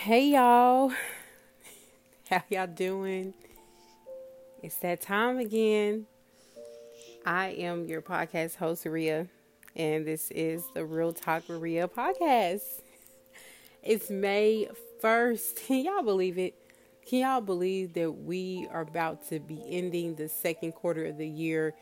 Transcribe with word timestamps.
Hey 0.00 0.28
y'all. 0.28 0.92
How 2.30 2.44
y'all 2.50 2.68
doing? 2.68 3.34
It's 4.62 4.76
that 4.76 5.00
time 5.00 5.38
again. 5.38 6.06
I 7.26 7.48
am 7.48 7.84
your 7.88 8.00
podcast 8.00 8.54
host, 8.54 8.84
Ria, 8.84 9.26
and 9.74 10.06
this 10.06 10.30
is 10.30 10.62
the 10.72 10.84
Real 10.86 11.12
Talk 11.12 11.48
with 11.48 11.60
Ria 11.60 11.88
podcast. 11.88 12.62
It's 13.82 14.08
May 14.08 14.68
1st. 15.02 15.56
Can 15.66 15.84
y'all 15.84 16.04
believe 16.04 16.38
it? 16.38 16.54
Can 17.04 17.18
y'all 17.18 17.40
believe 17.40 17.94
that 17.94 18.12
we 18.12 18.68
are 18.70 18.82
about 18.82 19.28
to 19.30 19.40
be 19.40 19.60
ending 19.66 20.14
the 20.14 20.28
second 20.28 20.76
quarter 20.76 21.06
of 21.06 21.18
the 21.18 21.26
year 21.26 21.74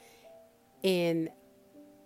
in 0.82 1.28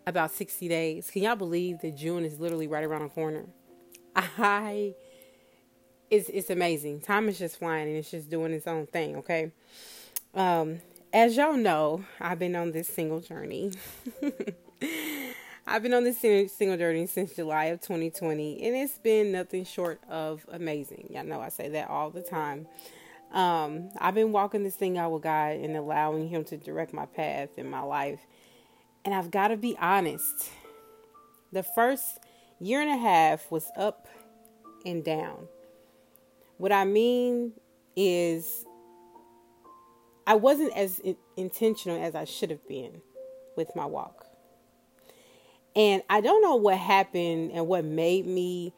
about 0.09 0.33
60 0.33 0.67
days? 0.67 1.09
Can 1.09 1.23
y'all 1.23 1.37
believe 1.37 1.79
that 1.83 1.97
June 1.97 2.25
is 2.25 2.41
literally 2.41 2.67
right 2.67 2.83
around 2.83 3.03
the 3.03 3.11
corner? 3.11 3.45
I 4.17 4.95
it's 6.11 6.29
it's 6.29 6.51
amazing. 6.51 7.01
Time 7.01 7.29
is 7.29 7.39
just 7.39 7.59
flying 7.59 7.89
and 7.89 7.97
it's 7.97 8.11
just 8.11 8.29
doing 8.29 8.53
its 8.53 8.67
own 8.67 8.87
thing, 8.87 9.17
okay? 9.17 9.53
Um, 10.35 10.81
as 11.13 11.37
y'all 11.37 11.57
know, 11.57 12.05
I've 12.21 12.39
been 12.39 12.57
on 12.57 12.73
this 12.73 12.89
single 12.89 13.21
journey. 13.21 13.73
I've 15.67 15.83
been 15.83 15.95
on 15.95 16.05
this 16.05 16.19
single 16.19 16.77
journey 16.77 17.07
since 17.07 17.35
July 17.35 17.67
of 17.67 17.81
2020, 17.81 18.63
and 18.63 18.77
it's 18.77 18.99
been 18.99 19.31
nothing 19.31 19.65
short 19.65 20.01
of 20.09 20.45
amazing. 20.51 21.09
Y'all 21.11 21.25
know 21.25 21.41
I 21.41 21.49
say 21.49 21.69
that 21.71 21.89
all 21.89 22.11
the 22.11 22.23
time. 22.23 22.67
Um, 23.33 23.91
I've 23.99 24.15
been 24.15 24.33
walking 24.33 24.65
this 24.65 24.75
thing 24.75 24.99
out 24.99 25.13
with 25.13 25.23
God 25.23 25.57
and 25.57 25.77
allowing 25.77 26.29
Him 26.29 26.43
to 26.45 26.57
direct 26.57 26.93
my 26.93 27.07
path 27.07 27.51
in 27.57 27.71
my 27.71 27.83
life. 27.83 28.21
And 29.05 29.15
I've 29.15 29.31
got 29.31 29.49
to 29.49 29.57
be 29.57 29.77
honest. 29.79 30.51
The 31.53 31.63
first 31.63 32.19
year 32.59 32.81
and 32.81 32.91
a 32.91 32.97
half 32.97 33.51
was 33.51 33.71
up 33.77 34.09
and 34.85 35.05
down. 35.05 35.47
What 36.61 36.73
I 36.73 36.85
mean 36.85 37.55
is, 37.97 38.67
I 40.27 40.35
wasn't 40.35 40.77
as 40.77 40.99
in- 40.99 41.17
intentional 41.35 41.99
as 42.03 42.15
I 42.15 42.27
should 42.27 42.51
have 42.51 42.69
been 42.69 43.01
with 43.57 43.75
my 43.75 43.87
walk. 43.87 44.27
And 45.75 46.03
I 46.11 46.21
don't 46.21 46.43
know 46.43 46.57
what 46.57 46.77
happened 46.77 47.53
and 47.55 47.67
what 47.67 47.87
made 47.87 48.27
me 48.27 48.75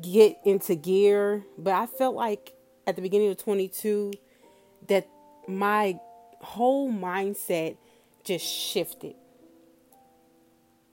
get 0.00 0.38
into 0.46 0.74
gear, 0.76 1.44
but 1.58 1.74
I 1.74 1.84
felt 1.84 2.16
like 2.16 2.54
at 2.86 2.96
the 2.96 3.02
beginning 3.02 3.32
of 3.32 3.36
22 3.36 4.14
that 4.86 5.06
my 5.46 6.00
whole 6.40 6.90
mindset 6.90 7.76
just 8.24 8.46
shifted. 8.46 9.14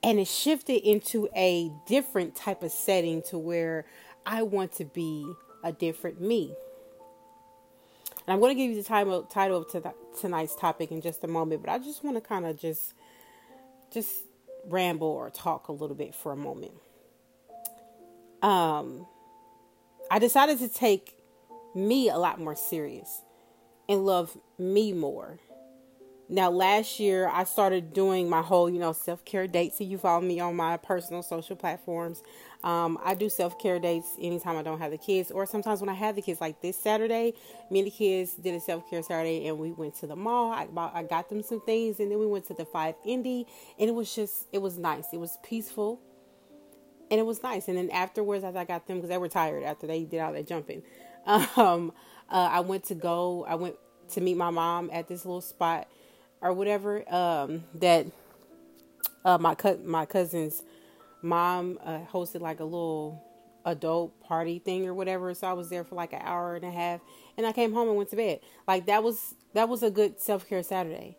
And 0.03 0.19
it 0.19 0.27
shifted 0.27 0.85
into 0.85 1.29
a 1.33 1.71
different 1.87 2.35
type 2.35 2.63
of 2.63 2.73
setting 2.73 3.21
to 3.29 3.37
where 3.37 3.85
I 4.25 4.43
want 4.43 4.73
to 4.73 4.83
be 4.83 5.33
a 5.65 5.73
different 5.73 6.21
me. 6.21 6.55
And 8.25 8.33
I'm 8.33 8.39
going 8.39 8.55
to 8.55 8.55
give 8.55 8.71
you 8.71 8.81
the 8.81 8.87
title 8.87 9.23
title 9.23 9.57
of 9.57 9.71
to 9.71 9.93
tonight's 10.19 10.55
topic 10.55 10.91
in 10.91 11.01
just 11.01 11.23
a 11.23 11.27
moment, 11.27 11.61
but 11.61 11.71
I 11.71 11.79
just 11.79 12.03
want 12.03 12.15
to 12.15 12.21
kind 12.21 12.45
of 12.45 12.57
just 12.57 12.93
just 13.91 14.11
ramble 14.65 15.07
or 15.07 15.29
talk 15.29 15.67
a 15.67 15.71
little 15.71 15.95
bit 15.95 16.15
for 16.15 16.31
a 16.31 16.35
moment. 16.35 16.73
Um, 18.41 19.05
I 20.09 20.19
decided 20.19 20.59
to 20.59 20.69
take 20.69 21.17
me 21.75 22.09
a 22.09 22.17
lot 22.17 22.39
more 22.39 22.55
serious 22.55 23.21
and 23.89 24.05
love 24.05 24.37
me 24.57 24.93
more. 24.93 25.39
Now, 26.27 26.49
last 26.49 26.99
year 26.99 27.29
I 27.31 27.43
started 27.43 27.93
doing 27.93 28.27
my 28.29 28.41
whole, 28.41 28.67
you 28.69 28.79
know, 28.79 28.93
self 28.93 29.23
care 29.25 29.47
dates. 29.47 29.77
So 29.77 29.83
you 29.83 29.97
follow 29.97 30.21
me 30.21 30.39
on 30.39 30.55
my 30.55 30.77
personal 30.77 31.21
social 31.21 31.55
platforms. 31.55 32.23
Um, 32.63 32.97
I 33.03 33.13
do 33.13 33.29
self 33.29 33.59
care 33.59 33.77
dates 33.79 34.15
anytime 34.19 34.57
I 34.57 34.63
don't 34.63 34.79
have 34.79 34.89
the 34.89 34.97
kids, 34.97 35.29
or 35.29 35.45
sometimes 35.45 35.81
when 35.81 35.89
I 35.89 35.93
have 35.93 36.15
the 36.15 36.23
kids. 36.23 36.41
Like 36.41 36.61
this 36.61 36.77
Saturday, 36.77 37.33
me 37.69 37.79
and 37.79 37.87
the 37.87 37.91
kids 37.91 38.33
did 38.35 38.55
a 38.55 38.59
self 38.59 38.89
care 38.89 39.03
Saturday, 39.03 39.47
and 39.47 39.59
we 39.59 39.71
went 39.71 39.95
to 39.97 40.07
the 40.07 40.15
mall. 40.15 40.51
I, 40.51 40.67
I 40.93 41.03
got 41.03 41.29
them 41.29 41.43
some 41.43 41.61
things, 41.61 41.99
and 41.99 42.11
then 42.11 42.17
we 42.17 42.25
went 42.25 42.47
to 42.47 42.55
the 42.55 42.65
Five 42.65 42.95
Indie, 43.05 43.45
and 43.77 43.87
it 43.87 43.93
was 43.93 44.13
just, 44.13 44.47
it 44.51 44.59
was 44.59 44.79
nice. 44.79 45.05
It 45.13 45.19
was 45.19 45.37
peaceful, 45.43 46.01
and 47.11 47.19
it 47.19 47.23
was 47.25 47.43
nice. 47.43 47.67
And 47.67 47.77
then 47.77 47.91
afterwards, 47.91 48.43
as 48.43 48.55
I 48.55 48.65
got 48.65 48.87
them, 48.87 48.97
because 48.97 49.09
they 49.09 49.19
were 49.19 49.29
tired 49.29 49.61
after 49.63 49.85
they 49.85 50.03
did 50.03 50.21
all 50.21 50.33
that 50.33 50.47
jumping, 50.47 50.81
um, 51.27 51.93
uh, 52.31 52.49
I 52.51 52.61
went 52.61 52.85
to 52.85 52.95
go. 52.95 53.45
I 53.47 53.53
went 53.53 53.75
to 54.13 54.21
meet 54.21 54.37
my 54.37 54.49
mom 54.49 54.89
at 54.91 55.07
this 55.07 55.23
little 55.23 55.41
spot 55.41 55.87
or 56.41 56.53
whatever 56.53 57.03
um, 57.13 57.63
that 57.75 58.05
uh, 59.23 59.37
my 59.37 59.55
co- 59.55 59.79
my 59.83 60.05
cousin's 60.05 60.63
mom 61.21 61.79
uh, 61.83 61.99
hosted 62.11 62.41
like 62.41 62.59
a 62.59 62.63
little 62.63 63.21
adult 63.65 64.19
party 64.21 64.59
thing 64.59 64.87
or 64.87 64.93
whatever. 64.93 65.33
So 65.33 65.47
I 65.47 65.53
was 65.53 65.69
there 65.69 65.83
for 65.83 65.95
like 65.95 66.13
an 66.13 66.21
hour 66.23 66.55
and 66.55 66.63
a 66.63 66.71
half, 66.71 67.01
and 67.37 67.45
I 67.45 67.51
came 67.51 67.73
home 67.73 67.87
and 67.87 67.97
went 67.97 68.09
to 68.11 68.15
bed. 68.15 68.39
Like 68.67 68.85
that 68.85 69.03
was 69.03 69.35
that 69.53 69.67
was 69.67 69.83
a 69.83 69.91
good 69.91 70.21
self 70.21 70.47
care 70.47 70.63
Saturday. 70.63 71.17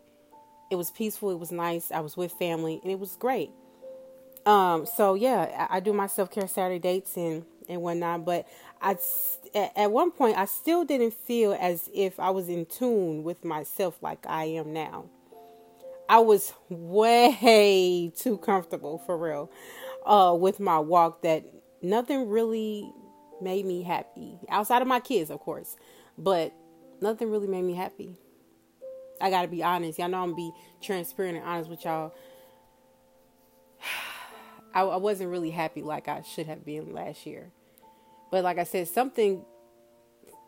It 0.71 0.75
was 0.75 0.91
peaceful. 0.91 1.31
It 1.31 1.39
was 1.39 1.51
nice. 1.51 1.91
I 1.91 1.99
was 1.99 2.17
with 2.17 2.31
family, 2.33 2.79
and 2.81 2.91
it 2.91 2.99
was 2.99 3.15
great. 3.17 3.51
Um, 4.45 4.85
so 4.85 5.13
yeah, 5.13 5.67
I, 5.69 5.77
I 5.77 5.79
do 5.81 5.93
my 5.93 6.07
self 6.07 6.31
care 6.31 6.47
Saturday 6.47 6.79
dates 6.79 7.17
and 7.17 7.45
and 7.69 7.81
whatnot. 7.81 8.25
But 8.25 8.47
I 8.81 8.97
at 9.55 9.91
one 9.91 10.11
point 10.11 10.37
I 10.37 10.45
still 10.45 10.85
didn't 10.85 11.13
feel 11.13 11.57
as 11.59 11.89
if 11.93 12.19
I 12.19 12.29
was 12.29 12.49
in 12.49 12.65
tune 12.65 13.23
with 13.23 13.43
myself 13.43 14.01
like 14.01 14.25
I 14.27 14.45
am 14.45 14.73
now. 14.73 15.05
I 16.09 16.19
was 16.19 16.53
way 16.69 18.11
too 18.17 18.37
comfortable 18.37 18.99
for 19.05 19.17
real 19.17 19.51
uh, 20.05 20.35
with 20.39 20.59
my 20.59 20.79
walk 20.79 21.21
that 21.23 21.43
nothing 21.81 22.29
really 22.29 22.91
made 23.41 23.65
me 23.65 23.83
happy 23.83 24.39
outside 24.49 24.81
of 24.81 24.87
my 24.87 24.99
kids, 24.99 25.29
of 25.29 25.39
course, 25.39 25.75
but 26.17 26.53
nothing 27.01 27.29
really 27.29 27.47
made 27.47 27.63
me 27.63 27.73
happy. 27.73 28.15
I 29.19 29.29
gotta 29.29 29.47
be 29.47 29.63
honest. 29.63 29.99
Y'all 29.99 30.09
know 30.09 30.21
I'm 30.23 30.35
be 30.35 30.51
transparent 30.81 31.37
and 31.37 31.45
honest 31.45 31.69
with 31.69 31.83
y'all. 31.83 32.13
I, 34.73 34.81
I 34.81 34.97
wasn't 34.97 35.29
really 35.31 35.51
happy 35.51 35.81
like 35.81 36.07
I 36.07 36.21
should 36.21 36.47
have 36.47 36.65
been 36.65 36.93
last 36.93 37.25
year, 37.25 37.51
but 38.31 38.43
like 38.43 38.57
I 38.57 38.63
said, 38.63 38.87
something 38.87 39.43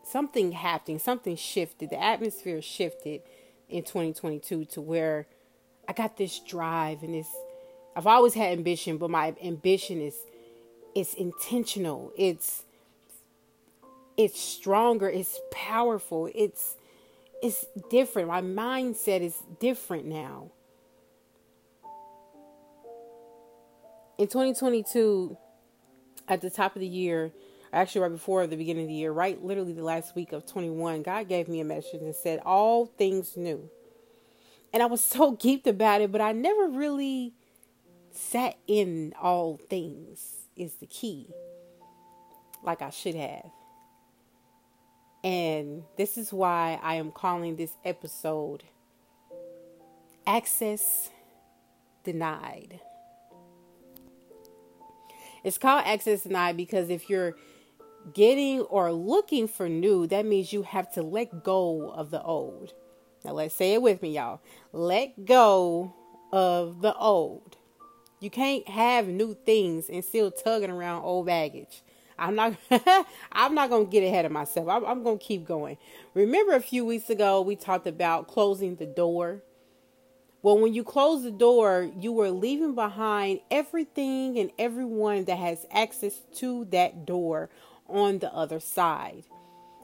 something 0.03 0.51
happened, 0.51 1.01
something 1.01 1.35
shifted. 1.35 1.89
The 1.89 2.01
atmosphere 2.01 2.61
shifted 2.61 3.21
in 3.69 3.83
2022 3.83 4.65
to 4.65 4.81
where 4.81 5.27
I 5.87 5.93
got 5.93 6.17
this 6.17 6.39
drive 6.39 7.03
and 7.03 7.13
this 7.13 7.27
I've 7.95 8.07
always 8.07 8.33
had 8.33 8.53
ambition, 8.53 8.97
but 8.97 9.09
my 9.09 9.35
ambition 9.43 10.01
is 10.01 10.15
it's 10.95 11.13
intentional. 11.13 12.11
It's 12.17 12.63
it's 14.17 14.39
stronger, 14.39 15.09
it's 15.09 15.39
powerful. 15.51 16.29
It's 16.33 16.75
it's 17.41 17.65
different. 17.89 18.27
My 18.27 18.41
mindset 18.41 19.21
is 19.21 19.35
different 19.59 20.05
now. 20.05 20.51
In 24.17 24.27
2022, 24.27 25.37
at 26.27 26.41
the 26.41 26.49
top 26.49 26.75
of 26.75 26.81
the 26.81 26.87
year, 26.87 27.31
actually 27.71 28.01
right 28.01 28.11
before 28.11 28.47
the 28.47 28.57
beginning 28.57 28.83
of 28.83 28.89
the 28.89 28.95
year, 28.95 29.11
right 29.11 29.43
literally 29.43 29.73
the 29.73 29.83
last 29.83 30.15
week 30.15 30.31
of 30.31 30.45
21, 30.45 31.03
God 31.03 31.27
gave 31.27 31.47
me 31.47 31.59
a 31.59 31.65
message 31.65 32.01
and 32.01 32.15
said, 32.15 32.39
All 32.45 32.85
things 32.85 33.37
new. 33.37 33.69
And 34.73 34.83
I 34.83 34.85
was 34.85 35.03
so 35.03 35.35
geeked 35.35 35.67
about 35.67 36.01
it, 36.01 36.11
but 36.11 36.21
I 36.21 36.31
never 36.31 36.67
really 36.67 37.33
sat 38.11 38.57
in 38.67 39.13
all 39.21 39.57
things, 39.69 40.47
is 40.55 40.75
the 40.75 40.87
key, 40.87 41.27
like 42.63 42.81
I 42.81 42.89
should 42.89 43.15
have. 43.15 43.51
And 45.23 45.83
this 45.97 46.17
is 46.17 46.31
why 46.31 46.79
I 46.81 46.95
am 46.95 47.11
calling 47.11 47.55
this 47.55 47.73
episode 47.83 48.63
Access 50.25 51.09
Denied. 52.03 52.79
It's 55.43 55.57
called 55.57 55.83
Access 55.85 56.23
Denied 56.23 56.55
because 56.55 56.89
if 56.89 57.09
you're 57.09 57.35
getting 58.13 58.61
or 58.61 58.91
looking 58.91 59.47
for 59.47 59.69
new, 59.69 60.07
that 60.07 60.25
means 60.25 60.53
you 60.53 60.63
have 60.63 60.91
to 60.93 61.03
let 61.03 61.43
go 61.43 61.91
of 61.91 62.11
the 62.11 62.21
old. 62.21 62.73
Now, 63.23 63.33
let's 63.33 63.55
say 63.55 63.73
it 63.73 63.81
with 63.81 64.01
me, 64.01 64.15
y'all. 64.15 64.41
Let 64.71 65.25
go 65.25 65.93
of 66.31 66.81
the 66.81 66.95
old. 66.95 67.57
You 68.19 68.29
can't 68.29 68.67
have 68.67 69.07
new 69.07 69.35
things 69.45 69.89
and 69.89 70.03
still 70.03 70.31
tugging 70.31 70.69
around 70.69 71.03
old 71.03 71.25
baggage. 71.25 71.83
I'm 72.17 72.35
not. 72.35 72.55
I'm 73.31 73.55
not 73.55 73.69
gonna 73.69 73.85
get 73.85 74.03
ahead 74.03 74.25
of 74.25 74.31
myself. 74.31 74.67
I'm, 74.67 74.85
I'm 74.85 75.03
gonna 75.03 75.17
keep 75.17 75.45
going. 75.45 75.77
Remember, 76.13 76.53
a 76.53 76.61
few 76.61 76.85
weeks 76.85 77.09
ago 77.09 77.41
we 77.41 77.55
talked 77.55 77.87
about 77.87 78.27
closing 78.27 78.75
the 78.75 78.85
door. 78.85 79.41
Well, 80.41 80.57
when 80.57 80.73
you 80.73 80.83
close 80.83 81.23
the 81.23 81.31
door, 81.31 81.89
you 81.99 82.13
were 82.13 82.29
leaving 82.29 82.73
behind 82.73 83.41
everything 83.51 84.37
and 84.37 84.51
everyone 84.57 85.25
that 85.25 85.37
has 85.37 85.65
access 85.71 86.15
to 86.35 86.65
that 86.71 87.05
door 87.05 87.49
on 87.89 88.19
the 88.19 88.33
other 88.33 88.59
side. 88.59 89.23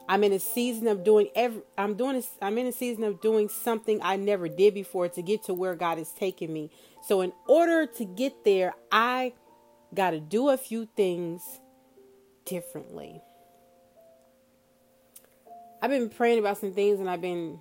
I'm 0.07 0.23
in 0.23 0.33
a 0.33 0.39
season 0.39 0.87
of 0.87 1.03
doing 1.03 1.29
every 1.35 1.61
I'm 1.77 1.95
doing 1.95 2.17
a, 2.17 2.45
I'm 2.45 2.57
in 2.57 2.67
a 2.67 2.71
season 2.71 3.03
of 3.03 3.21
doing 3.21 3.49
something 3.49 3.99
I 4.03 4.17
never 4.17 4.47
did 4.47 4.73
before 4.73 5.09
to 5.09 5.21
get 5.21 5.43
to 5.45 5.53
where 5.53 5.75
God 5.75 5.97
is 5.97 6.11
taking 6.11 6.53
me. 6.53 6.71
So 7.03 7.21
in 7.21 7.33
order 7.47 7.85
to 7.87 8.05
get 8.05 8.45
there, 8.45 8.73
I 8.91 9.33
got 9.93 10.11
to 10.11 10.19
do 10.19 10.49
a 10.49 10.57
few 10.57 10.87
things 10.95 11.41
differently. 12.45 13.21
I've 15.81 15.89
been 15.89 16.09
praying 16.09 16.39
about 16.39 16.57
some 16.57 16.73
things 16.73 16.99
and 16.99 17.09
I've 17.09 17.21
been 17.21 17.59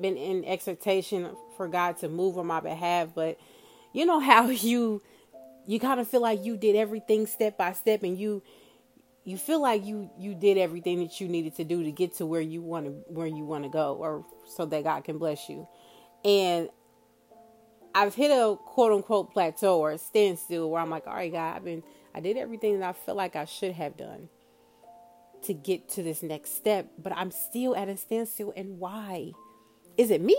been 0.00 0.16
in 0.16 0.44
expectation 0.46 1.28
for 1.56 1.68
God 1.68 1.98
to 1.98 2.08
move 2.08 2.38
on 2.38 2.46
my 2.46 2.60
behalf, 2.60 3.10
but 3.14 3.38
you 3.92 4.06
know 4.06 4.20
how 4.20 4.48
you 4.48 5.02
you 5.66 5.78
kind 5.78 6.00
of 6.00 6.08
feel 6.08 6.22
like 6.22 6.44
you 6.44 6.56
did 6.56 6.74
everything 6.74 7.26
step 7.26 7.56
by 7.56 7.72
step 7.72 8.02
and 8.02 8.18
you 8.18 8.42
you 9.24 9.38
feel 9.38 9.60
like 9.62 9.84
you 9.84 10.10
you 10.18 10.34
did 10.34 10.58
everything 10.58 11.00
that 11.00 11.20
you 11.20 11.28
needed 11.28 11.54
to 11.56 11.64
do 11.64 11.84
to 11.84 11.92
get 11.92 12.16
to 12.16 12.26
where 12.26 12.40
you 12.40 12.60
want 12.60 12.86
to 12.86 12.90
where 13.06 13.26
you 13.26 13.44
want 13.44 13.64
to 13.64 13.70
go 13.70 13.94
or 13.94 14.24
so 14.46 14.66
that 14.66 14.84
God 14.84 15.04
can 15.04 15.18
bless 15.18 15.48
you. 15.48 15.68
And 16.24 16.68
I've 17.94 18.14
hit 18.14 18.30
a 18.30 18.56
quote 18.56 18.92
unquote 18.92 19.32
plateau 19.32 19.78
or 19.78 19.92
a 19.92 19.98
standstill 19.98 20.70
where 20.70 20.80
I'm 20.80 20.90
like, 20.90 21.06
all 21.06 21.14
right, 21.14 21.30
God, 21.30 21.56
I've 21.56 21.64
been 21.64 21.82
I 22.14 22.20
did 22.20 22.36
everything 22.36 22.80
that 22.80 22.88
I 22.88 22.92
feel 22.92 23.14
like 23.14 23.36
I 23.36 23.44
should 23.44 23.72
have 23.72 23.96
done 23.96 24.28
to 25.44 25.54
get 25.54 25.88
to 25.90 26.02
this 26.02 26.22
next 26.22 26.54
step, 26.56 26.90
but 26.98 27.12
I'm 27.12 27.30
still 27.30 27.76
at 27.76 27.88
a 27.88 27.96
standstill. 27.96 28.52
And 28.56 28.78
why? 28.78 29.32
Is 29.96 30.10
it 30.10 30.20
me? 30.20 30.36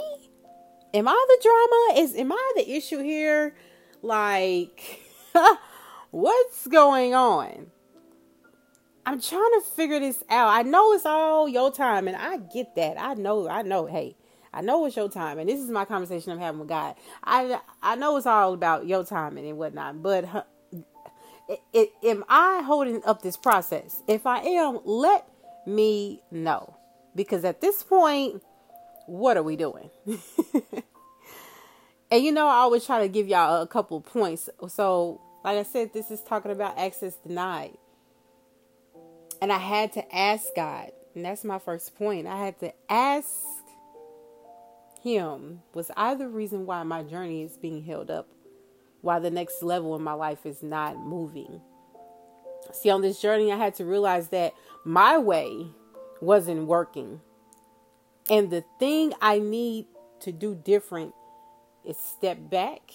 Am 0.93 1.07
I 1.07 1.25
the 1.27 1.39
drama? 1.41 2.01
Is 2.01 2.15
am 2.15 2.31
I 2.31 2.51
the 2.55 2.69
issue 2.69 2.99
here? 2.99 3.55
Like, 4.01 5.01
what's 6.11 6.67
going 6.67 7.15
on? 7.15 7.67
I'm 9.05 9.19
trying 9.19 9.51
to 9.55 9.61
figure 9.75 9.99
this 9.99 10.23
out. 10.29 10.47
I 10.47 10.61
know 10.61 10.93
it's 10.93 11.05
all 11.05 11.47
your 11.49 11.71
time, 11.71 12.07
and 12.07 12.15
I 12.15 12.37
get 12.37 12.75
that. 12.75 12.95
I 12.97 13.15
know, 13.15 13.49
I 13.49 13.61
know. 13.61 13.85
Hey, 13.85 14.15
I 14.53 14.61
know 14.61 14.85
it's 14.85 14.95
your 14.95 15.09
time, 15.09 15.39
and 15.39 15.49
this 15.49 15.59
is 15.59 15.69
my 15.69 15.83
conversation 15.85 16.31
I'm 16.31 16.39
having 16.39 16.59
with 16.59 16.69
God. 16.69 16.95
I 17.23 17.59
I 17.81 17.95
know 17.95 18.15
it's 18.17 18.25
all 18.25 18.53
about 18.53 18.87
your 18.87 19.03
timing 19.03 19.47
and 19.47 19.57
whatnot, 19.57 20.01
but 20.01 20.47
it, 21.49 21.59
it, 21.73 21.89
am 22.03 22.23
I 22.29 22.61
holding 22.61 23.03
up 23.03 23.21
this 23.21 23.35
process? 23.35 24.01
If 24.07 24.25
I 24.25 24.39
am, 24.39 24.79
let 24.85 25.27
me 25.65 26.21
know. 26.31 26.77
Because 27.15 27.43
at 27.43 27.61
this 27.61 27.83
point, 27.83 28.41
what 29.05 29.37
are 29.37 29.43
we 29.43 29.55
doing? 29.55 29.89
and 32.11 32.23
you 32.23 32.31
know, 32.31 32.47
I 32.47 32.55
always 32.55 32.85
try 32.85 33.01
to 33.01 33.09
give 33.09 33.27
y'all 33.27 33.61
a 33.61 33.67
couple 33.67 33.99
points. 34.01 34.49
So, 34.69 35.21
like 35.43 35.57
I 35.57 35.63
said, 35.63 35.93
this 35.93 36.09
is 36.09 36.21
talking 36.23 36.51
about 36.51 36.77
access 36.77 37.15
denied. 37.15 37.77
And 39.43 39.51
I 39.51 39.57
had 39.57 39.91
to 39.93 40.15
ask 40.15 40.45
God, 40.55 40.93
and 41.13 41.25
that's 41.25 41.43
my 41.43 41.59
first 41.59 41.97
point. 41.97 42.27
I 42.27 42.37
had 42.37 42.57
to 42.61 42.71
ask 42.89 43.27
Him, 45.01 45.63
was 45.73 45.91
I 45.97 46.15
the 46.15 46.29
reason 46.29 46.65
why 46.65 46.81
my 46.83 47.03
journey 47.03 47.43
is 47.43 47.57
being 47.57 47.83
held 47.83 48.09
up? 48.09 48.29
Why 49.01 49.19
the 49.19 49.29
next 49.29 49.61
level 49.61 49.97
in 49.97 50.01
my 50.01 50.13
life 50.13 50.45
is 50.45 50.63
not 50.63 50.97
moving? 50.97 51.59
See, 52.71 52.89
on 52.89 53.01
this 53.01 53.21
journey, 53.21 53.51
I 53.51 53.57
had 53.57 53.75
to 53.75 53.83
realize 53.83 54.29
that 54.29 54.53
my 54.85 55.17
way 55.17 55.67
wasn't 56.21 56.65
working. 56.67 57.19
And 58.29 58.49
the 58.49 58.63
thing 58.79 59.11
I 59.21 59.39
need 59.39 59.87
to 60.21 60.31
do 60.31 60.55
different 60.55 61.13
is 61.83 61.97
step 61.97 62.37
back 62.49 62.93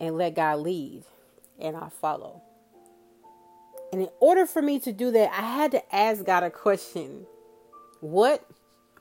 and 0.00 0.16
let 0.16 0.34
God 0.34 0.60
lead, 0.60 1.02
and 1.60 1.76
I 1.76 1.90
follow. 1.90 2.40
And 3.92 4.02
in 4.02 4.08
order 4.20 4.46
for 4.46 4.62
me 4.62 4.80
to 4.80 4.92
do 4.92 5.10
that, 5.10 5.30
I 5.30 5.42
had 5.42 5.70
to 5.72 5.94
ask 5.94 6.24
God 6.24 6.42
a 6.42 6.50
question 6.50 7.26
What, 8.00 8.44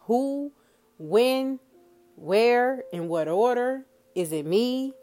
who, 0.01 0.51
when, 0.97 1.59
where, 2.15 2.83
in 2.91 3.07
what 3.07 3.27
order? 3.27 3.85
Is 4.13 4.33
it 4.33 4.45
me? 4.45 4.93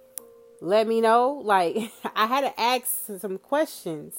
Let 0.61 0.87
me 0.87 1.00
know. 1.00 1.40
Like, 1.43 1.90
I 2.14 2.26
had 2.26 2.43
to 2.43 2.61
ask 2.61 2.87
some 3.19 3.38
questions 3.38 4.14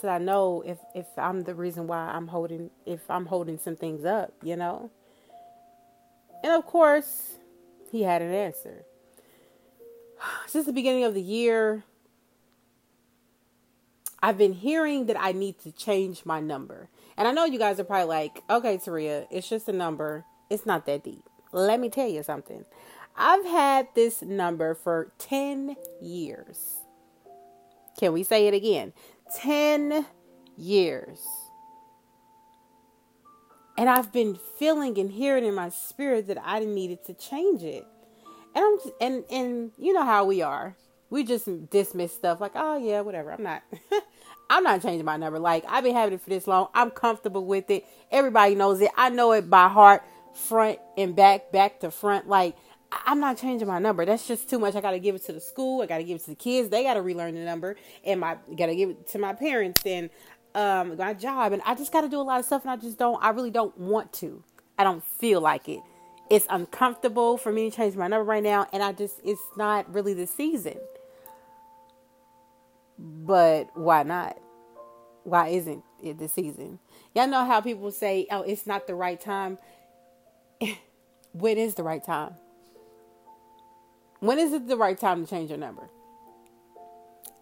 so 0.00 0.08
I 0.08 0.18
know 0.18 0.62
if, 0.64 0.78
if 0.94 1.06
I'm 1.16 1.42
the 1.42 1.54
reason 1.54 1.88
why 1.88 1.98
I'm 1.98 2.28
holding, 2.28 2.70
if 2.86 3.00
I'm 3.10 3.26
holding 3.26 3.58
some 3.58 3.74
things 3.74 4.04
up, 4.04 4.32
you 4.44 4.54
know? 4.54 4.90
And 6.44 6.52
of 6.52 6.64
course, 6.66 7.38
he 7.90 8.02
had 8.02 8.22
an 8.22 8.32
answer. 8.32 8.84
Since 10.46 10.66
the 10.66 10.72
beginning 10.72 11.02
of 11.02 11.14
the 11.14 11.22
year, 11.22 11.82
I've 14.22 14.38
been 14.38 14.52
hearing 14.52 15.06
that 15.06 15.20
I 15.20 15.32
need 15.32 15.58
to 15.60 15.72
change 15.72 16.24
my 16.24 16.40
number. 16.40 16.88
And 17.16 17.28
I 17.28 17.32
know 17.32 17.44
you 17.44 17.58
guys 17.58 17.78
are 17.78 17.84
probably 17.84 18.08
like, 18.08 18.42
okay, 18.50 18.76
Taria, 18.76 19.26
it's 19.30 19.48
just 19.48 19.68
a 19.68 19.72
number. 19.72 20.24
It's 20.50 20.66
not 20.66 20.86
that 20.86 21.04
deep. 21.04 21.24
Let 21.52 21.80
me 21.80 21.88
tell 21.88 22.08
you 22.08 22.22
something. 22.22 22.64
I've 23.16 23.44
had 23.44 23.88
this 23.94 24.22
number 24.22 24.74
for 24.74 25.12
10 25.18 25.76
years. 26.00 26.78
Can 27.98 28.12
we 28.12 28.22
say 28.22 28.46
it 28.46 28.54
again? 28.54 28.92
10 29.36 30.06
years. 30.56 31.18
And 33.76 33.88
I've 33.88 34.12
been 34.12 34.38
feeling 34.58 34.98
and 34.98 35.10
hearing 35.10 35.44
in 35.44 35.54
my 35.54 35.68
spirit 35.68 36.26
that 36.26 36.38
I 36.44 36.60
needed 36.60 37.04
to 37.06 37.14
change 37.14 37.62
it. 37.62 37.86
And 38.54 38.64
I'm 38.64 38.78
just, 38.78 38.94
and 39.00 39.24
and 39.30 39.70
you 39.78 39.92
know 39.92 40.04
how 40.04 40.24
we 40.24 40.42
are 40.42 40.76
we 41.10 41.24
just 41.24 41.70
dismiss 41.70 42.12
stuff 42.12 42.40
like, 42.40 42.52
oh 42.54 42.76
yeah, 42.76 43.00
whatever. 43.00 43.32
I'm 43.32 43.42
not, 43.42 43.62
I'm 44.50 44.62
not 44.62 44.82
changing 44.82 45.04
my 45.04 45.16
number. 45.16 45.38
Like 45.38 45.64
I've 45.68 45.84
been 45.84 45.94
having 45.94 46.14
it 46.14 46.20
for 46.20 46.30
this 46.30 46.46
long. 46.46 46.68
I'm 46.74 46.90
comfortable 46.90 47.44
with 47.44 47.70
it. 47.70 47.84
Everybody 48.10 48.54
knows 48.54 48.80
it. 48.80 48.90
I 48.96 49.10
know 49.10 49.32
it 49.32 49.48
by 49.48 49.68
heart, 49.68 50.02
front 50.34 50.78
and 50.96 51.14
back, 51.16 51.52
back 51.52 51.80
to 51.80 51.90
front. 51.90 52.28
Like 52.28 52.56
I'm 52.90 53.20
not 53.20 53.38
changing 53.38 53.68
my 53.68 53.78
number. 53.78 54.04
That's 54.04 54.26
just 54.26 54.48
too 54.48 54.58
much. 54.58 54.74
I 54.74 54.80
got 54.80 54.92
to 54.92 54.98
give 54.98 55.14
it 55.14 55.24
to 55.26 55.32
the 55.32 55.40
school. 55.40 55.82
I 55.82 55.86
got 55.86 55.98
to 55.98 56.04
give 56.04 56.16
it 56.16 56.24
to 56.24 56.30
the 56.30 56.36
kids. 56.36 56.70
They 56.70 56.82
got 56.84 56.94
to 56.94 57.02
relearn 57.02 57.34
the 57.34 57.44
number, 57.44 57.76
and 58.04 58.20
my 58.20 58.36
got 58.56 58.66
to 58.66 58.76
give 58.76 58.90
it 58.90 59.08
to 59.08 59.18
my 59.18 59.32
parents 59.34 59.82
and 59.84 60.10
um 60.54 60.96
my 60.96 61.14
job. 61.14 61.52
And 61.52 61.62
I 61.64 61.74
just 61.74 61.92
got 61.92 62.02
to 62.02 62.08
do 62.08 62.20
a 62.20 62.22
lot 62.22 62.40
of 62.40 62.46
stuff, 62.46 62.62
and 62.62 62.70
I 62.70 62.76
just 62.76 62.98
don't. 62.98 63.22
I 63.22 63.30
really 63.30 63.50
don't 63.50 63.76
want 63.78 64.12
to. 64.14 64.42
I 64.78 64.84
don't 64.84 65.04
feel 65.04 65.40
like 65.40 65.68
it. 65.68 65.80
It's 66.30 66.46
uncomfortable 66.50 67.36
for 67.36 67.52
me 67.52 67.70
to 67.70 67.76
change 67.76 67.96
my 67.96 68.06
number 68.06 68.24
right 68.24 68.42
now, 68.42 68.66
and 68.72 68.82
I 68.82 68.92
just 68.92 69.20
it's 69.24 69.42
not 69.56 69.92
really 69.92 70.14
the 70.14 70.26
season. 70.26 70.78
But 72.98 73.70
why 73.74 74.02
not? 74.02 74.38
Why 75.24 75.48
isn't 75.48 75.84
it 76.02 76.18
the 76.18 76.28
season? 76.28 76.78
Y'all 77.14 77.28
know 77.28 77.44
how 77.44 77.60
people 77.60 77.90
say, 77.90 78.26
oh, 78.30 78.42
it's 78.42 78.66
not 78.66 78.86
the 78.86 78.94
right 78.94 79.20
time. 79.20 79.58
when 81.32 81.58
is 81.58 81.74
the 81.74 81.82
right 81.82 82.02
time? 82.02 82.34
When 84.20 84.38
is 84.38 84.52
it 84.52 84.66
the 84.66 84.76
right 84.76 84.98
time 84.98 85.24
to 85.24 85.30
change 85.30 85.50
your 85.50 85.58
number? 85.58 85.88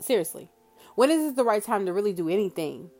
Seriously. 0.00 0.50
When 0.94 1.10
is 1.10 1.32
it 1.32 1.36
the 1.36 1.44
right 1.44 1.62
time 1.62 1.86
to 1.86 1.92
really 1.92 2.12
do 2.12 2.28
anything? 2.28 2.90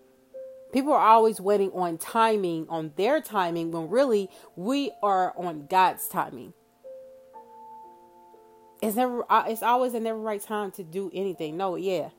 People 0.73 0.93
are 0.93 1.01
always 1.01 1.41
waiting 1.41 1.71
on 1.73 1.99
timing, 1.99 2.67
on 2.69 2.93
their 2.97 3.21
timing, 3.21 3.71
when 3.71 3.89
really 3.89 4.29
we 4.57 4.93
are 5.03 5.33
on 5.37 5.67
God's 5.67 6.09
timing. 6.09 6.53
It's 8.83 8.97
never. 8.97 9.25
Uh, 9.31 9.45
it's 9.49 9.63
always 9.63 9.95
a 9.95 10.01
never 10.01 10.19
right 10.19 10.43
time 10.43 10.71
to 10.73 10.85
do 10.85 11.11
anything. 11.15 11.57
No, 11.57 11.77
yeah, 11.77 12.11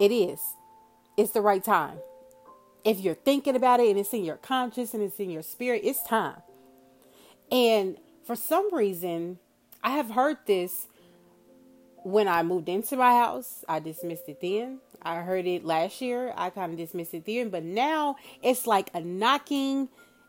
it 0.00 0.10
is. 0.10 0.40
It's 1.16 1.32
the 1.32 1.42
right 1.42 1.62
time. 1.62 1.98
If 2.84 3.00
you're 3.00 3.14
thinking 3.14 3.54
about 3.54 3.80
it 3.80 3.90
and 3.90 3.98
it's 3.98 4.14
in 4.14 4.24
your 4.24 4.38
conscience 4.38 4.94
and 4.94 5.02
it's 5.02 5.20
in 5.20 5.30
your 5.30 5.42
spirit, 5.42 5.82
it's 5.84 6.02
time. 6.02 6.42
And 7.52 7.98
for 8.26 8.34
some 8.34 8.72
reason, 8.74 9.38
I 9.82 9.90
have 9.90 10.10
heard 10.10 10.38
this 10.46 10.86
when 12.04 12.26
I 12.26 12.42
moved 12.42 12.68
into 12.68 12.96
my 12.96 13.12
house. 13.12 13.64
I 13.68 13.80
dismissed 13.80 14.28
it 14.28 14.40
then. 14.40 14.80
I 15.02 15.16
heard 15.16 15.46
it 15.46 15.64
last 15.64 16.00
year. 16.00 16.32
I 16.36 16.50
kind 16.50 16.72
of 16.72 16.78
dismissed 16.78 17.12
it 17.14 17.26
then. 17.26 17.50
But 17.50 17.64
now 17.64 18.16
it's 18.42 18.66
like 18.66 18.90
a 18.94 19.00
knocking 19.00 19.88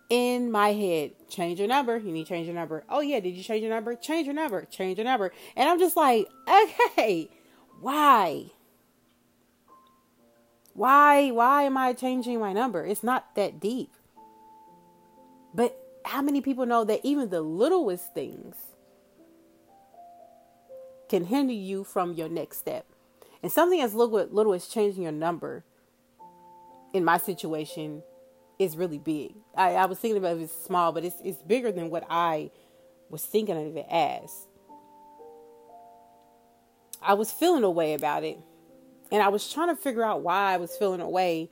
in 0.10 0.52
my 0.52 0.74
head. 0.74 1.12
Change 1.30 1.60
your 1.60 1.70
number. 1.70 1.98
You 1.98 2.12
need 2.12 2.24
to 2.26 2.30
change 2.30 2.48
your 2.48 2.56
number. 2.56 2.84
Oh, 2.90 3.00
yeah. 3.00 3.22
Did 3.22 3.36
you 3.36 3.44
change 3.44 3.62
your 3.62 3.72
number? 3.72 3.96
Change 3.96 4.26
your 4.28 4.36
number. 4.36 4.66
Change 4.66 4.98
your 4.98 5.06
number. 5.06 5.32
And 5.56 5.70
I'm 5.70 5.80
just 5.80 5.96
like, 5.96 6.28
okay, 6.50 7.30
why? 7.80 8.52
Why 10.74 11.32
why 11.32 11.64
am 11.64 11.78
I 11.78 11.94
changing 11.94 12.40
my 12.40 12.54
number? 12.54 12.86
It's 12.86 13.04
not 13.04 13.36
that 13.36 13.60
deep. 13.60 13.92
But 15.54 15.78
how 16.06 16.22
many 16.22 16.42
people 16.42 16.66
know 16.66 16.84
that 16.86 17.02
even 17.04 17.30
the 17.30 17.42
littlest 17.42 18.14
things 18.14 18.56
can 21.10 21.26
hinder 21.26 21.54
you 21.54 21.84
from 21.84 22.14
your 22.14 22.30
next 22.30 22.58
step? 22.58 22.86
And 23.44 23.52
something 23.52 23.82
as 23.82 23.94
little, 23.94 24.24
little 24.32 24.54
as 24.54 24.68
changing 24.68 25.04
your 25.04 25.12
number 25.12 25.64
in 26.94 27.04
my 27.04 27.18
situation 27.18 28.04
is 28.60 28.78
really 28.78 29.00
big. 29.00 29.34
I, 29.56 29.74
I 29.74 29.86
was 29.86 29.98
thinking 29.98 30.18
about 30.18 30.38
it 30.38 30.44
as 30.44 30.52
small, 30.52 30.92
but 30.92 31.04
it's 31.04 31.18
it's 31.24 31.42
bigger 31.42 31.72
than 31.72 31.90
what 31.90 32.06
I 32.10 32.52
was 33.10 33.26
thinking 33.26 33.58
of 33.58 33.76
it 33.76 33.88
as. 33.90 34.48
I 37.02 37.14
was 37.16 37.32
feeling 37.32 37.64
a 37.64 37.72
way 37.72 37.94
about 37.94 38.24
it 38.24 38.38
and 39.12 39.22
I 39.22 39.28
was 39.30 39.52
trying 39.52 39.68
to 39.70 39.76
figure 39.76 40.04
out 40.04 40.22
why 40.22 40.54
I 40.54 40.58
was 40.58 40.76
feeling 40.78 41.02
a 41.02 41.10
way 41.10 41.50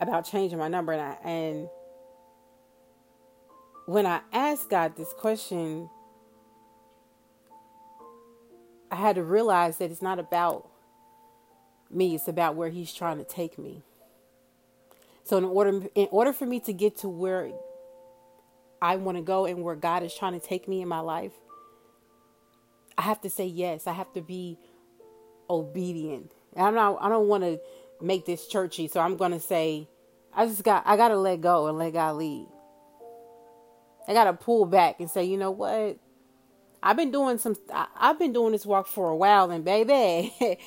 about 0.00 0.26
changing 0.26 0.58
my 0.58 0.68
number. 0.68 0.92
And, 0.92 1.02
I, 1.02 1.16
and 1.24 1.68
when 3.86 4.04
I 4.04 4.20
asked 4.32 4.68
God 4.68 4.96
this 4.96 5.12
question, 5.12 5.88
I 8.90 8.96
had 8.96 9.16
to 9.16 9.22
realize 9.22 9.78
that 9.78 9.90
it's 9.90 10.02
not 10.02 10.18
about 10.18 10.68
me, 11.90 12.14
it's 12.14 12.28
about 12.28 12.56
where 12.56 12.68
He's 12.68 12.92
trying 12.92 13.18
to 13.18 13.24
take 13.24 13.58
me. 13.58 13.82
So 15.24 15.36
in 15.38 15.44
order 15.44 15.82
in 15.94 16.08
order 16.10 16.32
for 16.32 16.46
me 16.46 16.60
to 16.60 16.72
get 16.72 16.98
to 16.98 17.08
where 17.08 17.50
I 18.82 18.96
want 18.96 19.16
to 19.16 19.22
go 19.22 19.46
and 19.46 19.62
where 19.62 19.76
God 19.76 20.02
is 20.02 20.14
trying 20.14 20.38
to 20.38 20.44
take 20.44 20.68
me 20.68 20.82
in 20.82 20.88
my 20.88 21.00
life, 21.00 21.32
I 22.98 23.02
have 23.02 23.20
to 23.22 23.30
say 23.30 23.46
yes. 23.46 23.86
I 23.86 23.92
have 23.92 24.12
to 24.14 24.20
be 24.20 24.58
obedient. 25.48 26.32
I'm 26.56 26.74
not 26.74 26.98
I 27.00 27.08
don't 27.08 27.28
want 27.28 27.44
to 27.44 27.60
make 28.00 28.26
this 28.26 28.46
churchy, 28.46 28.88
so 28.88 29.00
I'm 29.00 29.16
going 29.16 29.32
to 29.32 29.40
say 29.40 29.88
I 30.34 30.46
just 30.46 30.64
got 30.64 30.86
I 30.86 30.96
got 30.96 31.08
to 31.08 31.16
let 31.16 31.40
go 31.40 31.68
and 31.68 31.78
let 31.78 31.92
God 31.92 32.16
lead. 32.16 32.48
I 34.08 34.14
got 34.14 34.24
to 34.24 34.32
pull 34.32 34.66
back 34.66 35.00
and 35.00 35.10
say, 35.10 35.24
"You 35.24 35.36
know 35.38 35.50
what? 35.50 35.98
I've 36.82 36.96
been 36.96 37.10
doing 37.10 37.38
some 37.38 37.56
I, 37.72 37.86
I've 37.96 38.18
been 38.18 38.32
doing 38.32 38.52
this 38.52 38.66
walk 38.66 38.86
for 38.86 39.08
a 39.10 39.16
while 39.16 39.50
and 39.50 39.64
baby, 39.64 40.34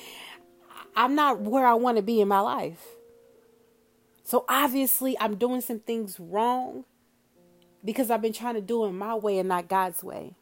I'm 0.96 1.14
not 1.14 1.40
where 1.40 1.66
I 1.66 1.74
want 1.74 1.98
to 1.98 2.02
be 2.02 2.20
in 2.20 2.28
my 2.28 2.40
life. 2.40 2.82
So 4.24 4.44
obviously, 4.48 5.16
I'm 5.20 5.36
doing 5.36 5.60
some 5.60 5.78
things 5.78 6.18
wrong 6.18 6.84
because 7.84 8.10
I've 8.10 8.22
been 8.22 8.32
trying 8.32 8.54
to 8.54 8.60
do 8.60 8.84
it 8.84 8.92
my 8.92 9.14
way 9.14 9.38
and 9.38 9.48
not 9.48 9.68
God's 9.68 10.02
way. 10.02 10.34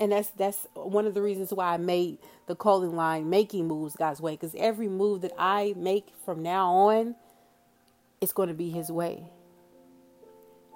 And 0.00 0.12
that's 0.12 0.28
that's 0.30 0.66
one 0.74 1.06
of 1.06 1.14
the 1.14 1.22
reasons 1.22 1.52
why 1.52 1.74
I 1.74 1.76
made 1.76 2.18
the 2.46 2.54
calling 2.54 2.94
line 2.94 3.28
making 3.28 3.66
moves 3.66 3.96
God's 3.96 4.20
way 4.20 4.32
because 4.32 4.54
every 4.56 4.88
move 4.88 5.22
that 5.22 5.32
I 5.36 5.74
make 5.76 6.08
from 6.24 6.42
now 6.42 6.72
on 6.72 7.16
it's 8.20 8.32
going 8.32 8.48
to 8.48 8.54
be 8.54 8.70
his 8.70 8.90
way. 8.90 9.24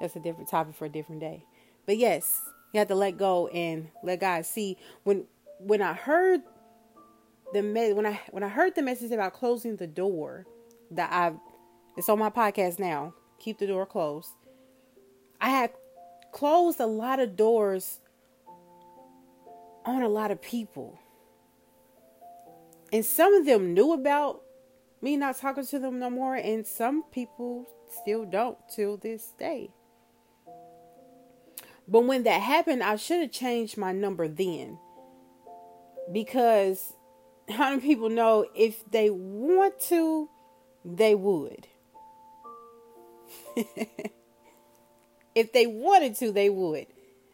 That's 0.00 0.16
a 0.16 0.20
different 0.20 0.48
topic 0.48 0.74
for 0.74 0.86
a 0.86 0.88
different 0.88 1.20
day. 1.20 1.44
But 1.86 1.96
yes, 1.96 2.40
you 2.72 2.78
have 2.78 2.88
to 2.88 2.94
let 2.94 3.16
go 3.16 3.48
and 3.48 3.88
let 4.02 4.20
God 4.20 4.46
see 4.46 4.76
when 5.04 5.24
when 5.58 5.82
I 5.82 5.92
heard 5.92 6.42
the 7.52 7.60
when 7.94 8.06
I 8.06 8.20
when 8.30 8.42
I 8.42 8.48
heard 8.48 8.74
the 8.74 8.82
message 8.82 9.12
about 9.12 9.32
closing 9.32 9.76
the 9.76 9.86
door 9.86 10.46
that 10.90 11.10
I 11.12 11.32
it's 11.96 12.08
on 12.08 12.18
my 12.18 12.30
podcast 12.30 12.78
now. 12.78 13.14
Keep 13.38 13.58
the 13.58 13.66
door 13.66 13.86
closed. 13.86 14.30
I 15.40 15.50
had 15.50 15.72
closed 16.32 16.80
a 16.80 16.86
lot 16.86 17.20
of 17.20 17.36
doors 17.36 17.98
on 19.84 20.02
a 20.02 20.08
lot 20.08 20.30
of 20.30 20.40
people. 20.40 20.98
And 22.92 23.04
some 23.04 23.34
of 23.34 23.46
them 23.46 23.74
knew 23.74 23.92
about 23.92 24.42
me 25.00 25.16
not 25.16 25.36
talking 25.36 25.66
to 25.66 25.78
them 25.78 25.98
no 25.98 26.10
more, 26.10 26.36
and 26.36 26.66
some 26.66 27.02
people 27.10 27.66
still 27.88 28.24
don't 28.24 28.56
till 28.74 28.96
this 28.96 29.32
day. 29.38 29.70
But 31.88 32.02
when 32.02 32.22
that 32.24 32.40
happened, 32.40 32.82
I 32.82 32.96
should 32.96 33.20
have 33.20 33.32
changed 33.32 33.76
my 33.76 33.92
number 33.92 34.28
then. 34.28 34.78
Because 36.10 36.92
how 37.50 37.70
many 37.70 37.82
people 37.82 38.08
know 38.08 38.46
if 38.54 38.88
they 38.90 39.10
want 39.10 39.80
to, 39.88 40.28
they 40.84 41.14
would? 41.14 41.66
if 45.34 45.52
they 45.52 45.66
wanted 45.66 46.14
to, 46.16 46.32
they 46.32 46.50
would. 46.50 46.86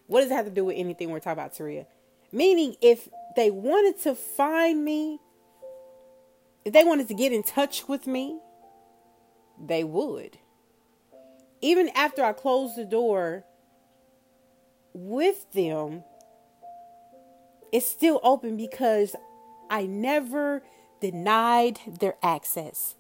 What 0.07 0.23
does 0.23 0.31
it 0.31 0.35
have 0.35 0.47
to 0.47 0.51
do 0.51 0.65
with 0.65 0.77
anything 0.77 1.11
we're 1.11 1.21
talking 1.21 1.33
about, 1.33 1.53
Taria? 1.53 1.87
Meaning, 2.33 2.77
if 2.81 3.09
they 3.37 3.51
wanted 3.51 4.01
to 4.03 4.15
find 4.15 4.85
me, 4.85 5.19
if 6.65 6.73
they 6.73 6.85
wanted 6.85 7.09
to 7.09 7.15
get 7.15 7.33
in 7.33 7.43
touch 7.43 7.89
with 7.89 8.07
me, 8.07 8.39
they 9.59 9.85
would. 9.85 10.39
Even 11.61 11.89
after 11.95 12.23
I 12.23 12.33
closed 12.33 12.77
the 12.77 12.85
door 12.85 13.45
with 14.93 15.51
them, 15.53 16.05
it's 17.73 17.87
still 17.87 18.21
open 18.23 18.57
because 18.57 19.17
I 19.71 19.87
never 19.87 20.63
denied 21.01 21.81
their 22.01 22.17
access. 22.23 22.95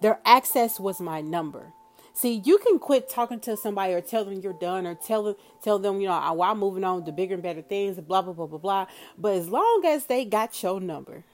Their 0.00 0.20
access 0.24 0.78
was 0.78 1.00
my 1.00 1.20
number. 1.20 1.72
See, 2.16 2.40
you 2.46 2.56
can 2.56 2.78
quit 2.78 3.10
talking 3.10 3.40
to 3.40 3.58
somebody 3.58 3.92
or 3.92 4.00
tell 4.00 4.24
them 4.24 4.40
you're 4.40 4.54
done 4.54 4.86
or 4.86 4.94
tell 4.94 5.22
them 5.22 5.34
tell 5.62 5.78
them, 5.78 6.00
you 6.00 6.08
know, 6.08 6.18
oh, 6.18 6.40
I'm 6.40 6.58
moving 6.58 6.82
on 6.82 7.04
to 7.04 7.12
bigger 7.12 7.34
and 7.34 7.42
better 7.42 7.60
things, 7.60 8.00
blah 8.00 8.22
blah 8.22 8.32
blah 8.32 8.46
blah 8.46 8.58
blah. 8.58 8.86
But 9.18 9.34
as 9.34 9.50
long 9.50 9.82
as 9.84 10.06
they 10.06 10.24
got 10.24 10.62
your 10.62 10.80
number, 10.80 11.24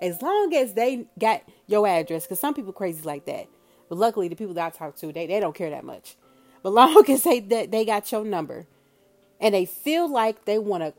as 0.00 0.22
long 0.22 0.54
as 0.54 0.72
they 0.72 1.08
got 1.18 1.42
your 1.66 1.86
address, 1.86 2.24
because 2.24 2.40
some 2.40 2.54
people 2.54 2.72
crazy 2.72 3.02
like 3.02 3.26
that. 3.26 3.48
But 3.90 3.98
luckily 3.98 4.28
the 4.28 4.34
people 4.34 4.54
that 4.54 4.74
I 4.74 4.78
talk 4.78 4.96
to, 4.96 5.12
they, 5.12 5.26
they 5.26 5.40
don't 5.40 5.54
care 5.54 5.68
that 5.68 5.84
much. 5.84 6.16
But 6.62 6.70
long 6.72 7.04
as 7.10 7.24
they 7.24 7.40
that 7.40 7.70
they 7.70 7.84
got 7.84 8.10
your 8.12 8.24
number 8.24 8.66
and 9.38 9.54
they 9.54 9.66
feel 9.66 10.10
like 10.10 10.46
they 10.46 10.58
want 10.58 10.84
to 10.84 10.94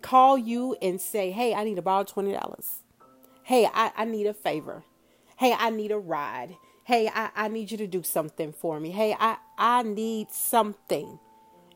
call 0.00 0.38
you 0.38 0.74
and 0.80 0.98
say, 1.02 1.32
Hey, 1.32 1.52
I 1.52 1.64
need 1.64 1.76
to 1.76 1.82
borrow 1.82 2.04
twenty 2.04 2.32
dollars. 2.32 2.82
Hey, 3.42 3.68
I, 3.74 3.92
I 3.94 4.06
need 4.06 4.26
a 4.26 4.32
favor. 4.32 4.84
Hey, 5.36 5.54
I 5.56 5.68
need 5.68 5.90
a 5.92 5.98
ride 5.98 6.56
hey 6.88 7.06
I, 7.14 7.28
I 7.36 7.48
need 7.48 7.70
you 7.70 7.76
to 7.76 7.86
do 7.86 8.02
something 8.02 8.50
for 8.50 8.80
me. 8.80 8.90
Hey 8.90 9.14
i 9.20 9.36
i 9.58 9.82
need 9.82 10.30
something. 10.30 11.18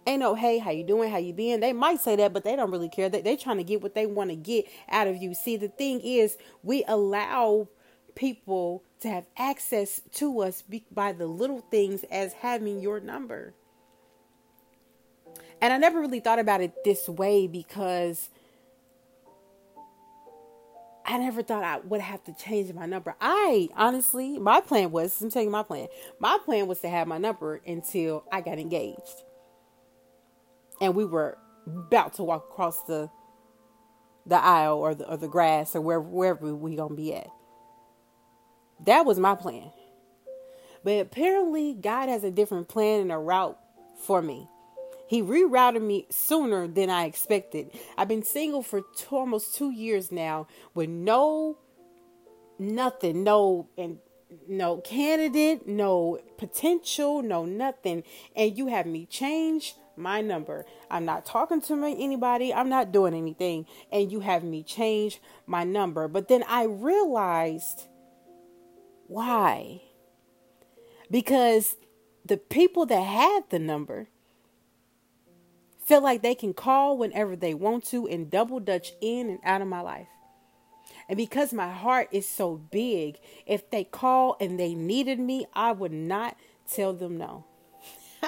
Ain't 0.07 0.21
no 0.21 0.35
hey 0.35 0.57
how 0.57 0.71
you 0.71 0.85
doing? 0.85 1.11
How 1.11 1.19
you 1.19 1.35
been? 1.35 1.61
They 1.61 1.75
might 1.75 2.01
say 2.01 2.17
that 2.17 2.33
but 2.33 2.45
they 2.45 2.57
don't 2.57 2.71
really 2.71 2.89
care. 2.89 3.11
They, 3.11 3.21
they 3.21 3.37
trying 3.37 3.59
to 3.59 3.63
get 3.63 3.83
what 3.83 3.95
they 3.95 4.07
want 4.07 4.31
to 4.31 4.37
get 4.37 4.65
out 4.89 5.09
of 5.09 5.17
you. 5.17 5.35
See 5.35 5.59
the 5.59 5.69
thing 5.69 6.01
is 6.01 6.39
we 6.63 6.83
allow 6.89 7.69
people 8.15 8.85
to 9.01 9.09
have 9.09 9.27
access 9.37 10.01
to 10.15 10.41
us 10.41 10.65
by 10.91 11.13
the 11.13 11.27
little 11.27 11.61
things 11.61 12.05
as 12.11 12.33
having 12.33 12.81
your 12.81 12.99
number. 12.99 13.53
And 15.61 15.75
i 15.75 15.77
never 15.77 16.01
really 16.01 16.21
thought 16.21 16.39
about 16.39 16.63
it 16.63 16.85
this 16.85 17.07
way 17.07 17.47
because 17.47 18.31
I 21.13 21.19
never 21.19 21.43
thought 21.43 21.63
I 21.63 21.79
would 21.81 22.01
have 22.01 22.25
to 22.25 22.33
change 22.33 22.73
my 22.73 22.87
number. 22.87 23.15
I 23.21 23.69
honestly, 23.77 24.39
my 24.39 24.63
plan 24.63 24.93
was, 24.93 25.21
I'm 25.21 25.31
telling 25.31 25.49
you 25.49 25.53
my 25.53 25.63
plan. 25.63 25.89
My 26.19 26.39
plan 26.43 26.67
was 26.67 26.81
to 26.81 26.89
have 26.89 27.07
my 27.07 27.19
number 27.19 27.61
until 27.67 28.25
I 28.33 28.41
got 28.41 28.59
engaged. 28.59 29.23
And 30.81 30.95
we 30.95 31.05
were 31.05 31.37
about 31.67 32.15
to 32.15 32.23
walk 32.23 32.47
across 32.51 32.83
the 32.85 33.11
the 34.25 34.37
aisle 34.37 34.79
or 34.79 34.95
the 34.95 35.07
or 35.07 35.19
the 35.19 35.29
grass 35.29 35.77
or 35.77 35.83
wherever 35.83 36.09
wherever 36.09 36.55
we 36.55 36.77
gonna 36.77 36.95
be 36.95 37.15
at. 37.15 37.29
That 38.87 39.05
was 39.05 39.19
my 39.19 39.35
plan. 39.35 39.71
But 40.83 40.99
apparently 40.99 41.75
God 41.75 42.09
has 42.09 42.25
a 42.25 42.31
different 42.31 42.69
plan 42.69 43.01
and 43.03 43.13
a 43.13 43.19
route 43.19 43.59
for 43.99 44.23
me. 44.23 44.49
He 45.13 45.23
rerouted 45.23 45.83
me 45.83 46.07
sooner 46.09 46.67
than 46.67 46.89
I 46.89 47.05
expected. 47.05 47.71
I've 47.99 48.09
been 48.09 48.23
single 48.23 48.63
for 48.63 48.81
two, 48.97 49.15
almost 49.15 49.55
two 49.55 49.71
years 49.71 50.11
now 50.11 50.47
with 50.73 50.89
no, 50.89 51.59
nothing, 52.59 53.23
no, 53.23 53.69
and 53.77 53.99
no 54.49 54.79
candidate, 54.79 55.69
no 55.69 56.19
potential, 56.39 57.21
no 57.21 57.45
nothing. 57.45 58.05
And 58.35 58.57
you 58.57 58.69
have 58.69 58.87
me 58.87 59.05
change 59.05 59.75
my 59.97 60.23
number. 60.23 60.65
I'm 60.91 61.05
not 61.05 61.27
talking 61.27 61.61
to 61.61 61.75
anybody. 61.85 62.55
I'm 62.55 62.71
not 62.71 62.91
doing 62.91 63.13
anything. 63.13 63.67
And 63.91 64.11
you 64.11 64.21
have 64.21 64.43
me 64.43 64.63
change 64.63 65.21
my 65.47 65.63
number. 65.63 66.09
But 66.09 66.29
then 66.29 66.43
I 66.49 66.65
realized 66.65 67.87
why. 69.09 69.83
Because 71.11 71.77
the 72.25 72.39
people 72.39 72.87
that 72.87 73.03
had 73.03 73.51
the 73.51 73.59
number 73.59 74.09
feel 75.85 76.01
like 76.01 76.23
they 76.23 76.35
can 76.35 76.55
call 76.55 76.97
whenever 76.97 77.37
they 77.37 77.55
want 77.55 77.85
to 77.87 78.07
and 78.09 78.31
double 78.31 78.61
dutch 78.61 78.93
in 79.01 79.29
and 79.29 79.39
out 79.45 79.63
of 79.63 79.69
my 79.69 79.81
life. 79.81 80.09
And 81.09 81.17
because 81.17 81.53
my 81.53 81.71
heart 81.71 82.09
is 82.13 82.29
so 82.29 82.57
big, 82.57 83.19
if 83.47 83.71
they 83.71 83.85
call 83.85 84.37
and 84.41 84.59
they 84.59 84.75
needed 84.75 85.19
me, 85.19 85.47
I 85.53 85.73
would 85.73 85.93
not 85.93 86.37
tell 86.71 86.93
them 86.93 87.19
no. 87.19 87.45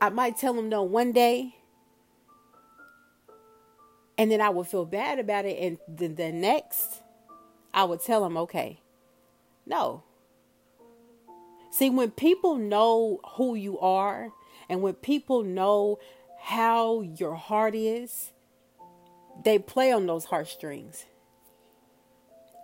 I 0.00 0.10
might 0.10 0.36
tell 0.36 0.54
them 0.54 0.68
no 0.68 0.84
one 0.84 1.10
day, 1.12 1.56
and 4.16 4.30
then 4.30 4.40
I 4.40 4.48
would 4.50 4.66
feel 4.66 4.84
bad 4.84 5.18
about 5.18 5.44
it. 5.44 5.58
And 5.58 5.78
the, 5.88 6.08
the 6.08 6.30
next, 6.30 7.02
I 7.74 7.84
would 7.84 8.02
tell 8.02 8.22
them, 8.22 8.36
okay, 8.36 8.80
no, 9.66 10.04
See, 11.70 11.90
when 11.90 12.10
people 12.10 12.56
know 12.56 13.20
who 13.36 13.54
you 13.54 13.78
are 13.78 14.32
and 14.68 14.82
when 14.82 14.94
people 14.94 15.42
know 15.42 15.98
how 16.40 17.02
your 17.02 17.34
heart 17.34 17.74
is, 17.74 18.32
they 19.44 19.58
play 19.58 19.92
on 19.92 20.06
those 20.06 20.24
heartstrings 20.26 21.06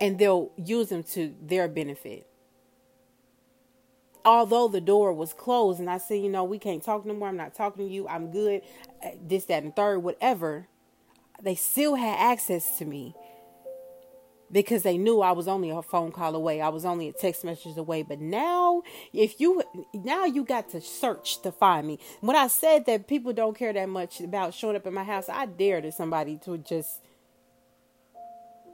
and 0.00 0.18
they'll 0.18 0.52
use 0.56 0.88
them 0.88 1.02
to 1.02 1.34
their 1.40 1.68
benefit. 1.68 2.26
Although 4.25 4.68
the 4.68 4.80
door 4.80 5.12
was 5.12 5.34
closed 5.34 5.80
and 5.80 5.90
I 5.90 5.99
said, 5.99 6.23
you 6.23 6.30
know, 6.30 6.44
we 6.44 6.58
can't 6.58 6.82
talk 6.82 7.04
no 7.04 7.14
more. 7.14 7.28
I'm 7.28 7.37
not 7.37 7.54
talking 7.54 7.87
to 7.87 7.92
you. 7.92 8.08
I'm 8.08 8.30
good. 8.30 8.62
Uh, 9.04 9.11
this, 9.23 9.44
that, 9.46 9.62
and 9.62 9.76
third, 9.76 9.99
whatever. 9.99 10.66
They 11.42 11.54
still 11.54 11.96
had 11.96 12.18
access 12.18 12.78
to 12.78 12.84
me 12.84 13.14
because 14.54 14.84
they 14.84 14.96
knew 14.96 15.20
I 15.20 15.32
was 15.32 15.49
only 15.49 15.70
a 15.70 15.82
phone 15.82 16.12
call 16.12 16.37
away. 16.37 16.61
I 16.61 16.68
was 16.68 16.84
only 16.84 17.08
a 17.08 17.12
text 17.12 17.42
message 17.44 17.76
away. 17.76 18.04
But 18.04 18.20
now, 18.20 18.82
if 19.12 19.40
you 19.40 19.64
now 19.92 20.25
you 20.25 20.44
got 20.44 20.70
to 20.70 20.80
search 20.80 21.42
to 21.42 21.50
find 21.50 21.87
me. 21.88 21.99
When 22.20 22.37
I 22.37 22.46
said 22.46 22.87
that 22.87 23.08
people 23.08 23.32
don't 23.32 23.58
care 23.58 23.73
that 23.73 23.88
much 23.88 24.20
about 24.20 24.54
showing 24.54 24.76
up 24.76 24.87
at 24.87 24.92
my 24.92 25.02
house, 25.02 25.28
I 25.28 25.46
dare 25.46 25.80
to 25.80 25.90
somebody 25.90 26.38
to 26.44 26.56
just 26.56 27.00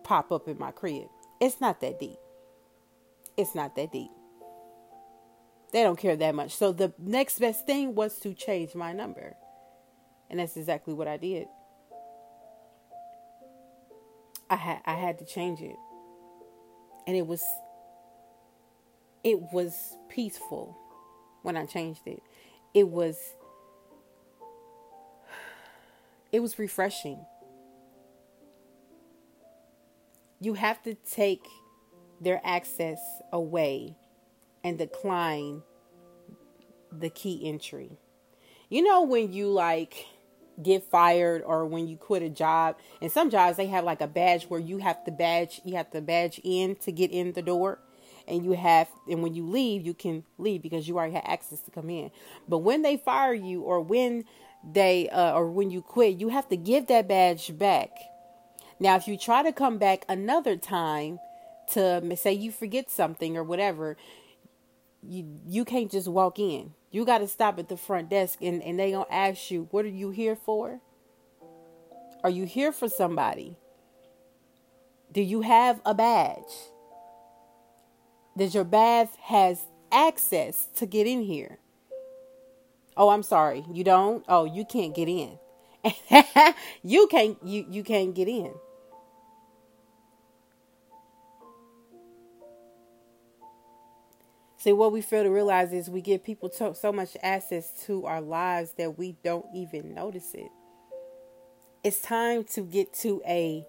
pop 0.04 0.30
up 0.30 0.48
in 0.48 0.58
my 0.58 0.70
crib. 0.70 1.08
It's 1.40 1.62
not 1.62 1.80
that 1.80 1.98
deep. 1.98 2.18
It's 3.38 3.54
not 3.54 3.74
that 3.76 3.90
deep. 3.90 4.10
They 5.72 5.82
don't 5.82 5.98
care 5.98 6.14
that 6.14 6.34
much. 6.34 6.54
So 6.54 6.72
the 6.72 6.92
next 6.98 7.38
best 7.38 7.66
thing 7.66 7.94
was 7.94 8.18
to 8.18 8.34
change 8.34 8.74
my 8.74 8.92
number. 8.92 9.34
And 10.28 10.40
that's 10.40 10.58
exactly 10.58 10.92
what 10.92 11.08
I 11.08 11.16
did. 11.16 11.46
I 14.50 14.56
had 14.56 14.80
I 14.84 14.94
had 14.94 15.18
to 15.20 15.24
change 15.24 15.60
it. 15.60 15.76
And 17.06 17.16
it 17.16 17.26
was 17.26 17.42
it 19.22 19.40
was 19.52 19.96
peaceful 20.08 20.76
when 21.42 21.56
I 21.56 21.66
changed 21.66 22.02
it. 22.06 22.20
It 22.74 22.88
was 22.88 23.16
it 26.32 26.40
was 26.40 26.58
refreshing. 26.58 27.24
You 30.40 30.54
have 30.54 30.82
to 30.82 30.94
take 30.94 31.46
their 32.20 32.40
access 32.44 32.98
away 33.32 33.94
and 34.64 34.76
decline 34.78 35.62
the 36.90 37.10
key 37.10 37.42
entry. 37.46 37.98
You 38.68 38.82
know 38.82 39.02
when 39.02 39.32
you 39.32 39.48
like 39.48 40.06
get 40.62 40.84
fired 40.84 41.42
or 41.44 41.66
when 41.66 41.88
you 41.88 41.96
quit 41.96 42.22
a 42.22 42.28
job. 42.28 42.76
And 43.00 43.10
some 43.10 43.30
jobs 43.30 43.56
they 43.56 43.66
have 43.66 43.84
like 43.84 44.00
a 44.00 44.06
badge 44.06 44.44
where 44.44 44.60
you 44.60 44.78
have 44.78 45.04
to 45.04 45.10
badge 45.10 45.60
you 45.64 45.76
have 45.76 45.90
to 45.92 46.00
badge 46.00 46.40
in 46.42 46.76
to 46.76 46.92
get 46.92 47.10
in 47.10 47.32
the 47.32 47.42
door. 47.42 47.78
And 48.28 48.44
you 48.44 48.52
have 48.52 48.88
and 49.08 49.22
when 49.22 49.34
you 49.34 49.46
leave 49.46 49.84
you 49.84 49.94
can 49.94 50.24
leave 50.38 50.62
because 50.62 50.88
you 50.88 50.96
already 50.98 51.14
have 51.14 51.24
access 51.26 51.60
to 51.62 51.70
come 51.70 51.90
in. 51.90 52.10
But 52.48 52.58
when 52.58 52.82
they 52.82 52.96
fire 52.96 53.34
you 53.34 53.62
or 53.62 53.80
when 53.80 54.24
they 54.72 55.08
uh, 55.08 55.32
or 55.32 55.50
when 55.50 55.70
you 55.70 55.82
quit 55.82 56.18
you 56.20 56.28
have 56.28 56.48
to 56.48 56.56
give 56.56 56.86
that 56.86 57.08
badge 57.08 57.56
back. 57.58 57.90
Now 58.78 58.96
if 58.96 59.08
you 59.08 59.18
try 59.18 59.42
to 59.42 59.52
come 59.52 59.78
back 59.78 60.04
another 60.08 60.56
time 60.56 61.18
to 61.72 62.16
say 62.16 62.32
you 62.32 62.50
forget 62.50 62.90
something 62.90 63.36
or 63.36 63.44
whatever 63.44 63.96
you 65.02 65.40
you 65.46 65.64
can't 65.64 65.90
just 65.90 66.08
walk 66.08 66.38
in. 66.38 66.74
You 66.90 67.04
got 67.04 67.18
to 67.18 67.28
stop 67.28 67.58
at 67.58 67.68
the 67.68 67.76
front 67.76 68.10
desk 68.10 68.40
and 68.42 68.62
and 68.62 68.78
they 68.78 68.92
going 68.92 69.06
to 69.06 69.14
ask 69.14 69.50
you, 69.50 69.68
"What 69.70 69.84
are 69.84 69.88
you 69.88 70.10
here 70.10 70.36
for?" 70.36 70.80
Are 72.22 72.30
you 72.30 72.44
here 72.44 72.70
for 72.70 72.88
somebody? 72.88 73.56
Do 75.10 75.22
you 75.22 75.40
have 75.40 75.80
a 75.86 75.94
badge? 75.94 76.52
Does 78.36 78.54
your 78.54 78.64
badge 78.64 79.08
has 79.22 79.66
access 79.90 80.68
to 80.76 80.86
get 80.86 81.06
in 81.06 81.22
here? 81.22 81.58
Oh, 82.96 83.08
I'm 83.08 83.22
sorry. 83.22 83.64
You 83.72 83.84
don't? 83.84 84.24
Oh, 84.28 84.44
you 84.44 84.64
can't 84.66 84.94
get 84.94 85.08
in. 85.08 85.38
you 86.82 87.06
can't 87.06 87.38
you 87.42 87.66
you 87.70 87.82
can't 87.82 88.14
get 88.14 88.28
in. 88.28 88.52
See, 94.60 94.74
what 94.74 94.92
we 94.92 95.00
fail 95.00 95.22
to 95.22 95.30
realize 95.30 95.72
is 95.72 95.88
we 95.88 96.02
give 96.02 96.22
people 96.22 96.50
to, 96.50 96.74
so 96.74 96.92
much 96.92 97.16
access 97.22 97.70
to 97.86 98.04
our 98.04 98.20
lives 98.20 98.72
that 98.76 98.98
we 98.98 99.16
don't 99.24 99.46
even 99.54 99.94
notice 99.94 100.34
it. 100.34 100.50
It's 101.82 102.02
time 102.02 102.44
to 102.52 102.60
get 102.60 102.92
to 102.96 103.22
a 103.26 103.66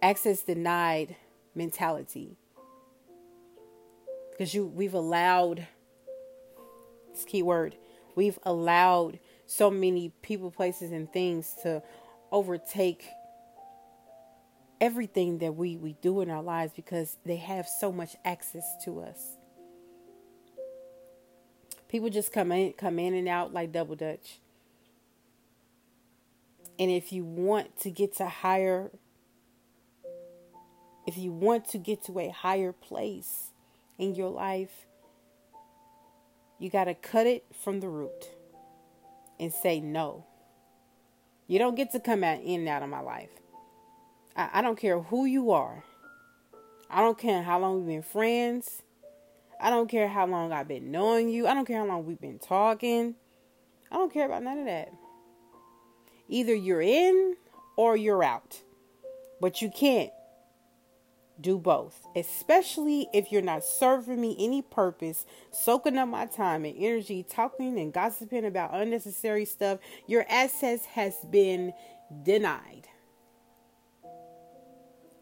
access 0.00 0.44
denied 0.44 1.14
mentality 1.54 2.38
because 4.30 4.54
you 4.54 4.66
we've 4.66 4.94
allowed 4.94 5.66
this 7.12 7.24
key 7.24 7.42
word 7.42 7.74
we've 8.14 8.38
allowed 8.42 9.18
so 9.46 9.70
many 9.70 10.12
people 10.20 10.50
places 10.50 10.92
and 10.92 11.10
things 11.12 11.54
to 11.62 11.82
overtake 12.30 13.06
everything 14.82 15.38
that 15.38 15.54
we 15.54 15.78
we 15.78 15.94
do 16.02 16.20
in 16.20 16.28
our 16.28 16.42
lives 16.42 16.72
because 16.76 17.16
they 17.24 17.36
have 17.36 17.66
so 17.66 17.90
much 17.90 18.14
access 18.24 18.64
to 18.84 19.00
us 19.00 19.35
People 21.88 22.10
just 22.10 22.32
come 22.32 22.52
in 22.52 22.72
come 22.72 22.98
in 22.98 23.14
and 23.14 23.28
out 23.28 23.52
like 23.52 23.72
double 23.72 23.96
dutch. 23.96 24.38
And 26.78 26.90
if 26.90 27.12
you 27.12 27.24
want 27.24 27.78
to 27.80 27.90
get 27.90 28.14
to 28.16 28.26
higher 28.26 28.90
if 31.06 31.16
you 31.16 31.30
want 31.30 31.68
to 31.68 31.78
get 31.78 32.04
to 32.04 32.18
a 32.18 32.28
higher 32.30 32.72
place 32.72 33.52
in 33.96 34.14
your 34.14 34.30
life, 34.30 34.86
you 36.58 36.68
got 36.68 36.84
to 36.84 36.94
cut 36.94 37.26
it 37.26 37.44
from 37.62 37.80
the 37.80 37.88
root 37.88 38.30
and 39.38 39.52
say 39.52 39.80
no. 39.80 40.24
You 41.46 41.60
don't 41.60 41.76
get 41.76 41.92
to 41.92 42.00
come 42.00 42.24
out 42.24 42.40
in 42.40 42.60
and 42.60 42.68
out 42.68 42.82
of 42.82 42.88
my 42.88 43.00
life. 43.00 43.30
I, 44.34 44.50
I 44.54 44.62
don't 44.62 44.78
care 44.78 45.00
who 45.00 45.26
you 45.26 45.52
are. 45.52 45.84
I 46.90 47.00
don't 47.00 47.18
care 47.18 47.42
how 47.42 47.60
long 47.60 47.78
we've 47.78 47.86
been 47.86 48.02
friends. 48.02 48.82
I 49.60 49.70
don't 49.70 49.88
care 49.88 50.08
how 50.08 50.26
long 50.26 50.52
I've 50.52 50.68
been 50.68 50.90
knowing 50.90 51.28
you. 51.28 51.46
I 51.46 51.54
don't 51.54 51.66
care 51.66 51.78
how 51.78 51.86
long 51.86 52.06
we've 52.06 52.20
been 52.20 52.38
talking. 52.38 53.14
I 53.90 53.96
don't 53.96 54.12
care 54.12 54.26
about 54.26 54.42
none 54.42 54.58
of 54.58 54.66
that. 54.66 54.92
Either 56.28 56.54
you're 56.54 56.82
in 56.82 57.36
or 57.76 57.96
you're 57.96 58.22
out. 58.22 58.60
But 59.40 59.62
you 59.62 59.70
can't 59.70 60.10
do 61.40 61.58
both, 61.58 62.06
especially 62.16 63.08
if 63.12 63.30
you're 63.30 63.42
not 63.42 63.62
serving 63.64 64.20
me 64.20 64.34
any 64.38 64.62
purpose, 64.62 65.26
soaking 65.50 65.98
up 65.98 66.08
my 66.08 66.26
time 66.26 66.64
and 66.64 66.74
energy, 66.78 67.22
talking 67.22 67.78
and 67.78 67.92
gossiping 67.92 68.46
about 68.46 68.74
unnecessary 68.74 69.44
stuff. 69.44 69.78
Your 70.06 70.24
access 70.28 70.86
has 70.86 71.14
been 71.30 71.74
denied. 72.22 72.88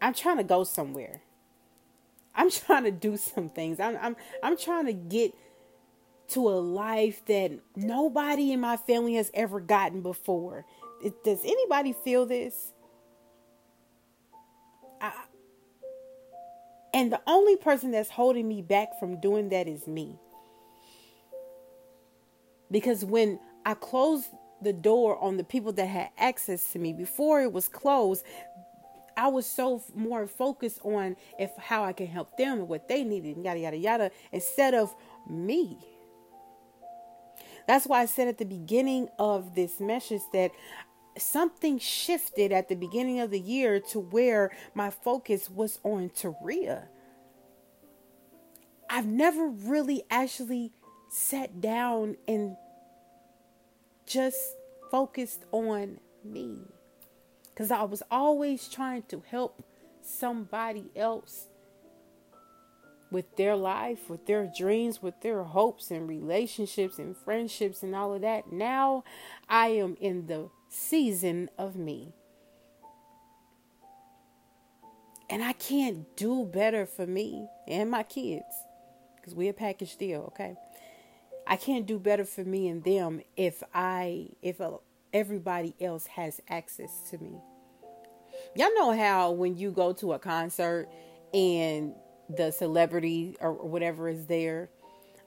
I'm 0.01 0.13
trying 0.13 0.37
to 0.37 0.43
go 0.43 0.63
somewhere. 0.63 1.21
I'm 2.35 2.51
trying 2.51 2.83
to 2.83 2.91
do 2.91 3.17
some 3.17 3.49
things. 3.49 3.79
I'm 3.79 3.97
I'm 4.01 4.15
I'm 4.43 4.57
trying 4.57 4.85
to 4.85 4.93
get 4.93 5.33
to 6.29 6.49
a 6.49 6.57
life 6.59 7.23
that 7.25 7.51
nobody 7.75 8.51
in 8.51 8.59
my 8.59 8.77
family 8.77 9.15
has 9.15 9.31
ever 9.33 9.59
gotten 9.59 10.01
before. 10.01 10.65
It, 11.03 11.23
does 11.23 11.39
anybody 11.43 11.93
feel 11.93 12.25
this? 12.25 12.73
I, 14.99 15.11
and 16.93 17.11
the 17.11 17.21
only 17.27 17.57
person 17.57 17.91
that's 17.91 18.09
holding 18.09 18.47
me 18.47 18.61
back 18.61 18.99
from 18.99 19.19
doing 19.19 19.49
that 19.49 19.67
is 19.67 19.85
me. 19.85 20.17
Because 22.71 23.05
when 23.05 23.39
I 23.65 23.73
closed 23.75 24.27
the 24.61 24.73
door 24.73 25.21
on 25.21 25.37
the 25.37 25.43
people 25.43 25.73
that 25.73 25.85
had 25.85 26.09
access 26.17 26.71
to 26.71 26.79
me 26.79 26.93
before 26.93 27.41
it 27.41 27.51
was 27.51 27.67
closed, 27.67 28.23
I 29.17 29.27
was 29.29 29.45
so 29.45 29.81
more 29.93 30.27
focused 30.27 30.79
on 30.83 31.15
if 31.39 31.51
how 31.57 31.83
I 31.83 31.93
can 31.93 32.07
help 32.07 32.37
them 32.37 32.59
and 32.59 32.67
what 32.67 32.87
they 32.87 33.03
needed 33.03 33.37
yada 33.37 33.59
yada 33.59 33.77
yada 33.77 34.11
instead 34.31 34.73
of 34.73 34.93
me. 35.29 35.77
That's 37.67 37.87
why 37.87 38.01
I 38.01 38.05
said 38.05 38.27
at 38.27 38.37
the 38.37 38.45
beginning 38.45 39.09
of 39.17 39.55
this 39.55 39.79
message 39.79 40.21
that 40.33 40.51
something 41.17 41.79
shifted 41.79 42.51
at 42.51 42.69
the 42.69 42.75
beginning 42.75 43.19
of 43.19 43.31
the 43.31 43.39
year 43.39 43.79
to 43.79 43.99
where 43.99 44.51
my 44.73 44.89
focus 44.89 45.49
was 45.49 45.79
on 45.83 46.09
Taria. 46.09 46.87
I've 48.89 49.07
never 49.07 49.47
really 49.47 50.03
actually 50.11 50.73
sat 51.09 51.59
down 51.61 52.17
and 52.27 52.57
just 54.05 54.37
focused 54.91 55.45
on 55.51 55.99
me 56.23 56.59
because 57.55 57.71
I 57.71 57.83
was 57.83 58.03
always 58.11 58.67
trying 58.67 59.03
to 59.03 59.23
help 59.29 59.63
somebody 60.01 60.91
else 60.93 61.47
with 63.09 63.37
their 63.37 63.55
life, 63.55 64.09
with 64.09 64.25
their 64.25 64.51
dreams, 64.57 65.01
with 65.01 65.21
their 65.21 65.41
hopes 65.43 65.89
and 65.89 66.05
relationships 66.05 66.99
and 66.99 67.15
friendships 67.15 67.81
and 67.81 67.95
all 67.95 68.13
of 68.13 68.21
that. 68.21 68.51
Now 68.51 69.05
I 69.47 69.67
am 69.67 69.95
in 70.01 70.27
the 70.27 70.49
season 70.67 71.49
of 71.57 71.77
me. 71.77 72.13
And 75.29 75.41
I 75.41 75.53
can't 75.53 76.13
do 76.17 76.45
better 76.45 76.85
for 76.85 77.07
me 77.07 77.47
and 77.69 77.89
my 77.89 78.03
kids 78.03 78.43
because 79.15 79.33
we're 79.33 79.51
a 79.51 79.53
package 79.53 79.95
deal, 79.95 80.23
okay? 80.33 80.55
I 81.47 81.55
can't 81.55 81.85
do 81.85 81.99
better 81.99 82.25
for 82.25 82.43
me 82.43 82.67
and 82.67 82.83
them 82.83 83.21
if 83.37 83.63
I 83.73 84.27
if 84.41 84.59
a, 84.59 84.73
everybody 85.15 85.73
else 85.79 86.05
has 86.07 86.41
access 86.49 86.99
to 87.09 87.17
me. 87.17 87.31
Y'all 88.55 88.73
know 88.75 88.91
how 88.91 89.31
when 89.31 89.57
you 89.57 89.71
go 89.71 89.93
to 89.93 90.11
a 90.13 90.19
concert 90.19 90.89
and 91.33 91.93
the 92.29 92.51
celebrity 92.51 93.37
or 93.39 93.53
whatever 93.53 94.09
is 94.09 94.25
there, 94.25 94.69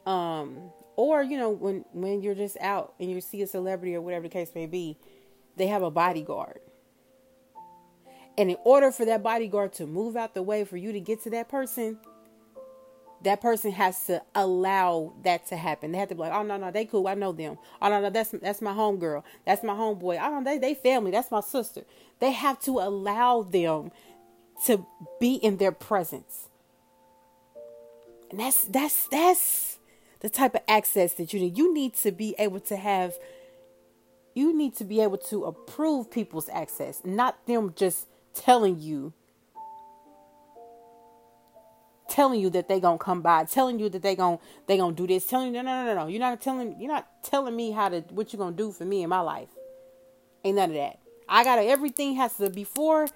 um, 0.05 0.70
or 0.96 1.22
you 1.22 1.38
know 1.38 1.48
when 1.48 1.85
when 1.92 2.20
you're 2.20 2.35
just 2.35 2.59
out 2.59 2.94
and 3.01 3.11
you 3.11 3.20
see 3.20 3.40
a 3.40 3.46
celebrity 3.46 3.94
or 3.94 4.03
whatever 4.03 4.24
the 4.24 4.29
case 4.29 4.53
may 4.55 4.66
be, 4.66 4.98
they 5.57 5.66
have 5.66 5.83
a 5.83 5.90
bodyguard. 5.90 6.61
And 8.37 8.51
in 8.51 8.57
order 8.64 8.92
for 8.92 9.07
that 9.07 9.22
bodyguard 9.22 9.72
to 9.74 9.87
move 9.87 10.16
out 10.16 10.35
the 10.35 10.42
way 10.42 10.64
for 10.64 10.77
you 10.77 10.92
to 10.92 11.01
get 11.01 11.22
to 11.24 11.31
that 11.31 11.48
person, 11.48 11.98
that 13.22 13.40
person 13.40 13.72
has 13.72 14.07
to 14.07 14.22
allow 14.35 15.12
that 15.24 15.46
to 15.48 15.57
happen. 15.57 15.92
They 15.92 15.98
have 15.98 16.09
to 16.09 16.14
be 16.14 16.20
like, 16.20 16.33
oh 16.33 16.42
no, 16.42 16.57
no, 16.57 16.70
they 16.70 16.85
cool. 16.85 17.09
I 17.09 17.14
know 17.14 17.33
them. 17.33 17.59
Oh 17.83 17.88
no, 17.88 18.00
no, 18.00 18.11
that's 18.11 18.31
that's 18.31 18.62
my 18.62 18.72
homegirl. 18.72 19.22
That's 19.44 19.62
my 19.62 19.74
homeboy. 19.74 20.18
Oh 20.20 20.38
no, 20.38 20.44
they 20.44 20.59
they 20.59 20.74
family. 20.74 21.11
That's 21.11 21.31
my 21.31 21.40
sister. 21.40 21.83
They 22.20 22.33
have 22.33 22.61
to 22.62 22.78
allow 22.78 23.42
them 23.42 23.90
to 24.66 24.87
be 25.20 25.35
in 25.35 25.57
their 25.57 25.72
presence. 25.72 26.48
And 28.31 28.40
that's 28.40 28.64
that's 28.64 29.09
that's 29.09 29.78
the 30.20 30.28
type 30.28 30.54
of 30.54 30.62
access 30.68 31.14
that 31.14 31.33
you 31.33 31.40
need. 31.40 31.59
You 31.59 31.72
need 31.72 31.94
to 31.96 32.12
be 32.12 32.35
able 32.38 32.61
to 32.61 32.76
have 32.76 33.14
you 34.35 34.57
need 34.57 34.76
to 34.76 34.85
be 34.85 35.00
able 35.00 35.18
to 35.18 35.44
approve 35.44 36.11
people's 36.11 36.48
access, 36.50 37.00
not 37.04 37.44
them 37.46 37.72
just 37.74 38.07
telling 38.35 38.78
you 38.78 39.12
telling 42.18 42.40
you 42.40 42.50
that 42.50 42.66
they 42.66 42.81
gonna 42.81 42.98
come 42.98 43.22
by, 43.22 43.44
telling 43.44 43.78
you 43.78 43.88
that 43.88 44.02
they 44.02 44.16
gonna 44.16 44.40
they 44.66 44.76
gonna 44.76 44.92
do 44.92 45.07
this, 45.07 45.24
telling 45.24 45.46
you 45.46 45.52
no 45.52 45.62
no 45.62 45.85
no 45.85 45.94
no. 45.94 46.07
You're 46.09 46.18
not 46.18 46.40
telling 46.40 46.74
you're 46.81 46.90
not 46.90 47.07
telling 47.22 47.54
me 47.54 47.70
how 47.70 47.88
to 47.90 48.00
what 48.11 48.33
you're 48.33 48.38
gonna 48.38 48.57
do 48.57 48.72
for 48.72 48.85
me 48.85 49.04
in 49.04 49.09
my 49.09 49.20
life. 49.20 49.50
Ain't 50.42 50.57
none 50.57 50.70
of 50.70 50.74
that. 50.74 50.98
I 51.28 51.44
gotta 51.44 51.62
everything 51.62 52.16
has 52.16 52.35
to 52.38 52.50
before 52.50 53.07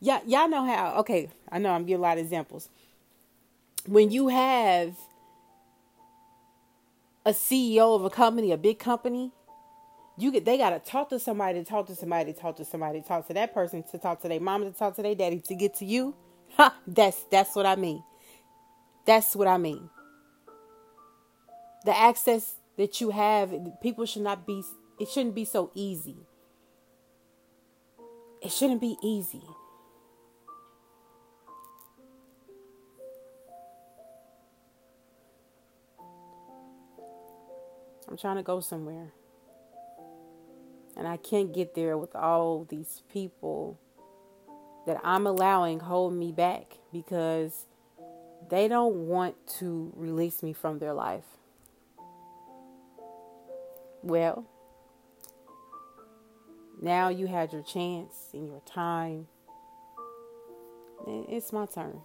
y'all 0.00 0.22
y'all 0.26 0.48
know 0.48 0.66
how 0.66 0.96
okay, 1.02 1.30
I 1.52 1.60
know 1.60 1.70
I'm 1.70 1.84
giving 1.84 2.00
a 2.00 2.02
lot 2.02 2.18
of 2.18 2.24
examples. 2.24 2.68
When 3.86 4.10
you 4.10 4.26
have 4.26 4.96
a 7.24 7.30
CEO 7.30 7.94
of 7.94 8.04
a 8.04 8.10
company, 8.10 8.50
a 8.50 8.56
big 8.56 8.80
company, 8.80 9.30
you 10.18 10.32
get 10.32 10.44
they 10.44 10.58
gotta 10.58 10.80
talk 10.80 11.10
to 11.10 11.20
somebody, 11.20 11.62
talk 11.62 11.86
to 11.86 11.94
somebody, 11.94 12.32
talk 12.32 12.56
to 12.56 12.64
somebody, 12.64 13.02
talk 13.02 13.28
to 13.28 13.34
that 13.34 13.54
person, 13.54 13.84
to 13.92 13.98
talk 13.98 14.20
to 14.22 14.28
their 14.28 14.40
mom, 14.40 14.64
to 14.64 14.72
talk 14.76 14.96
to 14.96 15.02
their 15.02 15.14
daddy, 15.14 15.38
to 15.38 15.54
get 15.54 15.74
to 15.76 15.84
you. 15.84 16.16
Ha, 16.56 16.76
that's 16.86 17.24
that's 17.30 17.56
what 17.56 17.66
I 17.66 17.76
mean. 17.76 18.02
That's 19.06 19.34
what 19.34 19.48
I 19.48 19.58
mean. 19.58 19.90
The 21.84 21.96
access 21.96 22.54
that 22.76 23.00
you 23.00 23.10
have, 23.10 23.52
people 23.82 24.06
should 24.06 24.22
not 24.22 24.46
be 24.46 24.62
it 24.98 25.08
shouldn't 25.08 25.34
be 25.34 25.44
so 25.44 25.70
easy. 25.74 26.16
It 28.40 28.52
shouldn't 28.52 28.80
be 28.80 28.96
easy. 29.02 29.42
I'm 38.08 38.16
trying 38.16 38.36
to 38.36 38.42
go 38.42 38.60
somewhere. 38.60 39.12
And 40.96 41.08
I 41.08 41.16
can't 41.16 41.52
get 41.52 41.74
there 41.74 41.98
with 41.98 42.14
all 42.14 42.64
these 42.68 43.02
people 43.12 43.80
that 44.86 45.00
I'm 45.02 45.26
allowing 45.26 45.80
hold 45.80 46.14
me 46.14 46.32
back 46.32 46.78
because 46.92 47.66
they 48.50 48.68
don't 48.68 49.06
want 49.06 49.34
to 49.58 49.92
release 49.96 50.42
me 50.42 50.52
from 50.52 50.78
their 50.78 50.92
life. 50.92 51.24
Well, 54.02 54.44
now 56.80 57.08
you 57.08 57.26
had 57.26 57.52
your 57.52 57.62
chance 57.62 58.28
and 58.34 58.46
your 58.48 58.60
time. 58.66 59.28
It's 61.06 61.52
my 61.52 61.66
turn. 61.66 62.00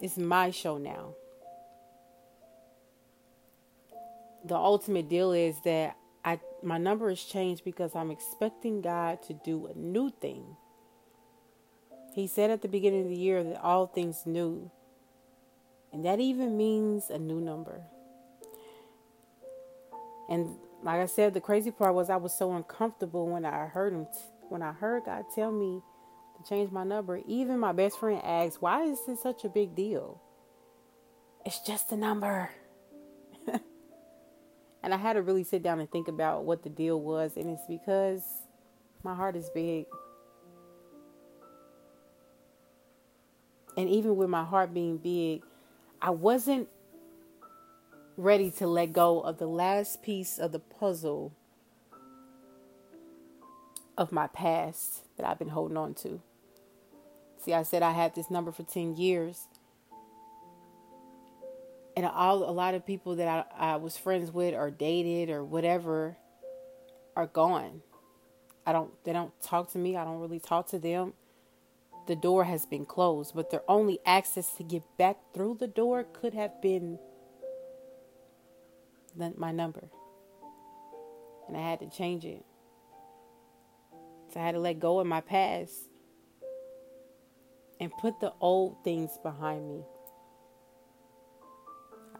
It's 0.00 0.16
my 0.16 0.50
show 0.50 0.78
now. 0.78 1.14
The 4.44 4.54
ultimate 4.54 5.08
deal 5.08 5.32
is 5.32 5.60
that 5.64 5.96
I 6.24 6.38
my 6.62 6.78
number 6.78 7.08
has 7.08 7.22
changed 7.22 7.64
because 7.64 7.94
I'm 7.96 8.10
expecting 8.10 8.80
God 8.80 9.22
to 9.24 9.34
do 9.34 9.66
a 9.66 9.74
new 9.74 10.10
thing. 10.10 10.56
He 12.14 12.26
said 12.26 12.50
at 12.50 12.62
the 12.62 12.68
beginning 12.68 13.02
of 13.02 13.08
the 13.08 13.16
year 13.16 13.42
that 13.44 13.60
all 13.62 13.86
things 13.86 14.22
new. 14.26 14.70
And 15.92 16.04
that 16.04 16.20
even 16.20 16.56
means 16.56 17.10
a 17.10 17.18
new 17.18 17.40
number. 17.40 17.82
And 20.28 20.56
like 20.82 21.00
I 21.00 21.06
said, 21.06 21.34
the 21.34 21.40
crazy 21.40 21.70
part 21.70 21.94
was 21.94 22.10
I 22.10 22.16
was 22.16 22.36
so 22.36 22.52
uncomfortable 22.54 23.28
when 23.28 23.44
I 23.44 23.66
heard 23.66 23.92
him, 23.92 24.06
t- 24.06 24.18
when 24.48 24.62
I 24.62 24.72
heard 24.72 25.04
God 25.04 25.24
tell 25.34 25.50
me 25.50 25.80
to 26.36 26.48
change 26.48 26.70
my 26.70 26.84
number. 26.84 27.20
Even 27.26 27.58
my 27.58 27.72
best 27.72 27.98
friend 27.98 28.20
asked, 28.22 28.60
Why 28.60 28.82
is 28.82 28.98
this 29.06 29.22
such 29.22 29.44
a 29.44 29.48
big 29.48 29.74
deal? 29.74 30.20
It's 31.44 31.60
just 31.60 31.92
a 31.92 31.96
number. 31.96 32.50
and 34.82 34.92
I 34.92 34.96
had 34.96 35.14
to 35.14 35.22
really 35.22 35.44
sit 35.44 35.62
down 35.62 35.80
and 35.80 35.90
think 35.90 36.08
about 36.08 36.44
what 36.44 36.62
the 36.62 36.68
deal 36.68 37.00
was. 37.00 37.36
And 37.36 37.48
it's 37.48 37.66
because 37.66 38.22
my 39.02 39.14
heart 39.14 39.36
is 39.36 39.48
big. 39.54 39.86
And 43.78 43.88
even 43.88 44.16
with 44.16 44.28
my 44.28 44.42
heart 44.42 44.74
being 44.74 44.96
big, 44.96 45.44
I 46.02 46.10
wasn't 46.10 46.68
ready 48.16 48.50
to 48.50 48.66
let 48.66 48.92
go 48.92 49.20
of 49.20 49.38
the 49.38 49.46
last 49.46 50.02
piece 50.02 50.36
of 50.36 50.50
the 50.50 50.58
puzzle 50.58 51.32
of 53.96 54.10
my 54.10 54.26
past 54.26 55.04
that 55.16 55.24
I've 55.24 55.38
been 55.38 55.50
holding 55.50 55.76
on 55.76 55.94
to. 55.94 56.20
See, 57.40 57.54
I 57.54 57.62
said 57.62 57.84
I 57.84 57.92
had 57.92 58.16
this 58.16 58.32
number 58.32 58.50
for 58.50 58.64
10 58.64 58.96
years. 58.96 59.46
And 61.96 62.04
all 62.04 62.50
a 62.50 62.50
lot 62.50 62.74
of 62.74 62.84
people 62.84 63.14
that 63.14 63.46
I, 63.56 63.74
I 63.74 63.76
was 63.76 63.96
friends 63.96 64.32
with 64.32 64.54
or 64.54 64.72
dated 64.72 65.30
or 65.30 65.44
whatever 65.44 66.16
are 67.14 67.28
gone. 67.28 67.82
I 68.66 68.72
don't 68.72 68.90
they 69.04 69.12
don't 69.12 69.32
talk 69.40 69.70
to 69.72 69.78
me. 69.78 69.96
I 69.96 70.02
don't 70.02 70.18
really 70.18 70.40
talk 70.40 70.66
to 70.70 70.80
them 70.80 71.12
the 72.08 72.16
door 72.16 72.44
has 72.44 72.64
been 72.64 72.86
closed, 72.86 73.34
but 73.34 73.50
their 73.50 73.62
only 73.68 74.00
access 74.04 74.54
to 74.54 74.64
get 74.64 74.82
back 74.96 75.18
through 75.34 75.58
the 75.60 75.68
door 75.68 76.04
could 76.04 76.32
have 76.32 76.60
been 76.62 76.98
my 79.36 79.52
number. 79.52 79.88
And 81.46 81.56
I 81.56 81.60
had 81.60 81.80
to 81.80 81.90
change 81.90 82.24
it. 82.24 82.44
So 84.32 84.40
I 84.40 84.42
had 84.42 84.52
to 84.52 84.58
let 84.58 84.80
go 84.80 85.00
of 85.00 85.06
my 85.06 85.20
past 85.20 85.74
and 87.78 87.92
put 88.00 88.20
the 88.20 88.32
old 88.40 88.82
things 88.84 89.10
behind 89.22 89.68
me. 89.68 89.82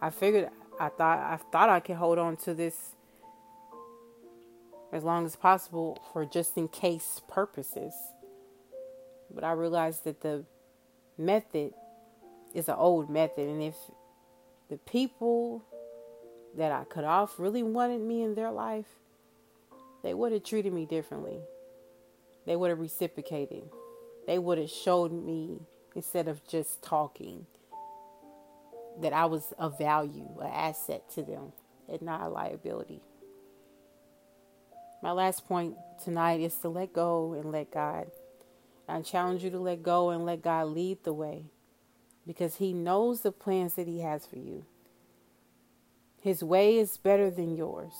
I 0.01 0.11
figured 0.11 0.51
I 0.79 0.91
thought 0.91 1.19
I 1.19 1.39
thought 1.51 1.69
I 1.71 1.81
could 1.81 1.97
hold 1.97 2.19
on 2.19 2.37
to 2.39 2.55
this 2.55 2.95
as 4.93 5.03
long 5.03 5.25
as 5.25 5.35
possible 5.35 5.99
for 6.13 6.25
just 6.25 6.57
in 6.57 6.69
case 6.69 7.21
purposes. 7.29 7.95
But 9.35 9.45
I 9.45 9.53
realized 9.53 10.05
that 10.05 10.21
the 10.21 10.45
method 11.17 11.75
is 12.55 12.69
an 12.69 12.77
old 12.77 13.11
method. 13.11 13.49
And 13.49 13.63
if 13.63 13.77
the 14.69 14.79
people 14.79 15.65
that 16.57 16.73
I 16.73 16.85
cut 16.85 17.05
off 17.05 17.39
really 17.39 17.63
wanted 17.63 18.01
me 18.01 18.23
in 18.23 18.35
their 18.35 18.51
life, 18.51 18.87
they 20.03 20.15
would 20.15 20.33
have 20.33 20.45
treated 20.45 20.73
me 20.73 20.87
differently. 20.87 21.39
They 22.47 22.57
would 22.57 22.71
have 22.71 22.81
reciprocated. 22.81 23.65
They 24.27 24.39
would 24.39 24.59
have 24.59 24.71
showed 24.71 25.13
me, 25.13 25.61
instead 25.95 26.29
of 26.29 26.47
just 26.47 26.83
talking, 26.83 27.47
that 29.01 29.13
I 29.13 29.27
was 29.27 29.53
a 29.59 29.69
value, 29.69 30.29
an 30.41 30.51
asset 30.53 31.09
to 31.15 31.23
them, 31.23 31.53
and 31.89 32.03
not 32.03 32.23
a 32.23 32.29
liability. 32.29 33.01
My 35.03 35.13
last 35.13 35.47
point 35.47 35.77
tonight 36.03 36.41
is 36.41 36.55
to 36.57 36.69
let 36.69 36.93
go 36.93 37.35
and 37.35 37.53
let 37.53 37.71
God. 37.71 38.11
I 38.89 39.01
challenge 39.03 39.45
you 39.45 39.51
to 39.51 39.59
let 39.59 39.83
go 39.83 40.11
and 40.11 40.25
let 40.25 40.43
God 40.43 40.69
lead 40.69 41.05
the 41.05 41.13
way 41.13 41.45
because 42.27 42.57
He 42.57 42.73
knows 42.73 43.21
the 43.21 43.33
plans 43.33 43.75
that 43.75 43.87
He 43.87 44.01
has 44.01 44.27
for 44.27 44.39
you. 44.39 44.65
His 46.21 46.43
way 46.43 46.79
is 46.79 46.97
better 46.97 47.31
than 47.31 47.57
yours. 47.57 47.93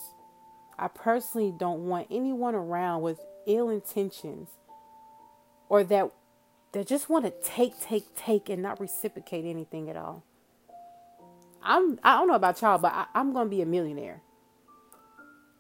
I 0.79 0.89
personally 0.89 1.53
don't 1.57 1.89
want 1.89 2.07
anyone 2.11 2.55
around 2.55 3.03
with 3.03 3.21
ill 3.47 3.69
intentions 3.69 4.49
or 5.69 5.85
that 5.85 6.11
that 6.73 6.87
just 6.87 7.09
want 7.09 7.25
to 7.25 7.33
take, 7.43 7.81
take, 7.81 8.15
take 8.15 8.49
and 8.51 8.63
not 8.63 8.79
reciprocate 8.79 9.45
anything 9.45 9.89
at 9.89 9.97
all. 9.97 10.23
I'm 11.63 11.99
I 12.03 12.17
don't 12.17 12.29
know 12.29 12.35
about 12.35 12.61
y'all, 12.61 12.79
but 12.79 12.93
I, 12.93 13.07
I'm 13.15 13.33
gonna 13.33 13.49
be 13.49 13.63
a 13.63 13.67
millionaire. 13.67 14.23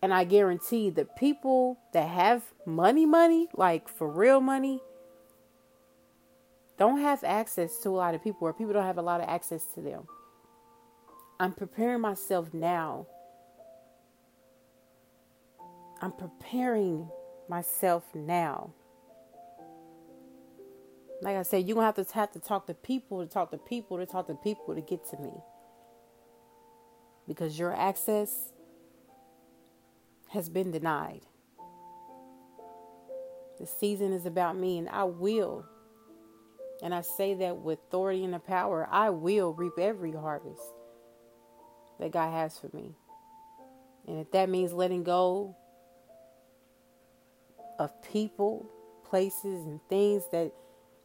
And 0.01 0.15
I 0.15 0.25
guarantee 0.25 0.91
the 0.91 1.05
people 1.05 1.81
that 1.93 2.09
have 2.09 2.43
money, 2.65 3.05
money, 3.05 3.49
like 3.55 3.89
for 3.89 4.09
real 4.09 4.41
money, 4.41 4.81
don't 6.79 7.01
have 7.01 7.25
access 7.25 7.79
to 7.79 7.89
a 7.89 7.91
lot 7.91 8.15
of 8.15 8.23
people 8.23 8.47
or 8.47 8.53
people 8.53 8.73
don't 8.73 8.85
have 8.85 8.99
a 8.99 9.03
lot 9.03 9.21
of 9.21 9.29
access 9.29 9.65
to 9.75 9.81
them. 9.81 10.07
I'm 11.41 11.53
preparing 11.53 12.01
myself 12.01 12.55
now. 12.55 13.07
I'm 16.01 16.13
preparing 16.13 17.09
myself 17.49 18.05
now. 18.15 18.73
Like 21.21 21.37
I 21.37 21.43
said, 21.43 21.67
you're 21.67 21.75
gonna 21.75 21.87
have 21.87 22.07
to 22.07 22.15
have 22.15 22.31
to 22.33 22.41
talk 22.41 22.67
to 22.69 22.75
people 22.75 23.27
to 23.27 23.33
talk 23.33 23.51
to 23.51 23.59
people 23.59 23.99
to 23.99 24.07
talk 24.07 24.29
to 24.29 24.35
people 24.35 24.75
to 24.77 24.81
get 24.81 25.05
to 25.11 25.17
me. 25.17 25.33
Because 27.27 27.59
your 27.59 27.75
access 27.75 28.53
has 30.31 30.49
been 30.49 30.71
denied. 30.71 31.23
The 33.59 33.67
season 33.67 34.13
is 34.13 34.25
about 34.25 34.57
me, 34.57 34.79
and 34.79 34.89
I 34.89 35.05
will 35.05 35.67
and 36.83 36.95
I 36.95 37.01
say 37.01 37.35
that 37.35 37.59
with 37.59 37.79
authority 37.89 38.25
and 38.25 38.35
the 38.35 38.39
power. 38.39 38.89
I 38.91 39.11
will 39.11 39.53
reap 39.53 39.79
every 39.79 40.13
harvest 40.13 40.63
that 41.99 42.13
God 42.13 42.31
has 42.33 42.59
for 42.59 42.71
me. 42.73 42.95
And 44.07 44.21
if 44.21 44.31
that 44.33 44.49
means 44.49 44.73
letting 44.73 45.03
go 45.03 45.57
of 47.79 47.91
people, 48.13 48.71
places 49.05 49.65
and 49.67 49.81
things 49.89 50.23
that 50.33 50.53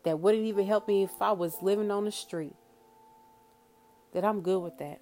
that 0.04 0.20
wouldn't 0.20 0.44
even 0.44 0.66
help 0.66 0.88
me 0.88 1.04
if 1.04 1.22
I 1.22 1.32
was 1.32 1.56
living 1.62 1.90
on 1.90 2.06
the 2.06 2.12
street. 2.12 2.56
That 4.14 4.26
I'm 4.26 4.42
good 4.42 4.60
with 4.60 4.78
that. 4.80 5.00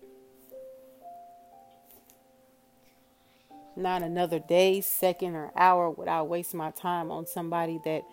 Not 3.75 4.03
another 4.03 4.39
day, 4.39 4.81
second, 4.81 5.35
or 5.35 5.51
hour 5.55 5.89
would 5.89 6.07
I 6.07 6.21
waste 6.21 6.53
my 6.53 6.71
time 6.71 7.09
on 7.09 7.25
somebody 7.25 7.79
that 7.83 8.03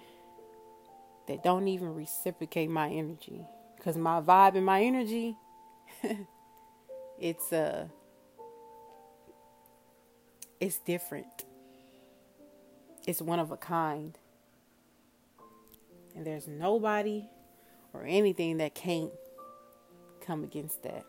that 1.29 1.45
don't 1.45 1.69
even 1.69 1.95
reciprocate 1.95 2.69
my 2.69 2.88
energy. 2.88 3.47
Cause 3.83 3.97
my 3.97 4.21
vibe 4.21 4.57
and 4.57 4.67
my 4.67 4.83
energy, 4.83 5.37
it's 7.21 7.53
uh 7.53 7.87
it's 10.61 10.79
different. 10.79 11.45
It's 13.07 13.23
one 13.23 13.38
of 13.38 13.53
a 13.53 13.57
kind. 13.57 14.19
And 16.17 16.27
there's 16.27 16.49
nobody 16.49 17.29
or 17.93 18.05
anything 18.05 18.57
that 18.59 18.75
can't 18.75 19.12
come 20.21 20.43
against 20.43 20.83
that. 20.83 21.05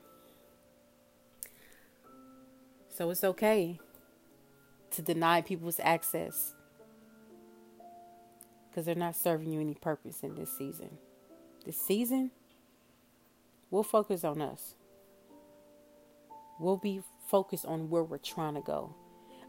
So 2.89 3.09
it's 3.09 3.23
okay 3.23 3.79
to 4.91 5.01
deny 5.01 5.41
people's 5.41 5.79
access 5.81 6.53
because 8.69 8.85
they're 8.85 8.95
not 8.95 9.15
serving 9.15 9.51
you 9.51 9.59
any 9.59 9.75
purpose 9.75 10.21
in 10.23 10.35
this 10.35 10.55
season. 10.57 10.97
This 11.65 11.79
season, 11.81 12.31
we'll 13.69 13.83
focus 13.83 14.23
on 14.23 14.41
us. 14.41 14.75
We'll 16.59 16.77
be 16.77 17.01
focused 17.27 17.65
on 17.65 17.89
where 17.89 18.03
we're 18.03 18.17
trying 18.17 18.55
to 18.55 18.61
go. 18.61 18.95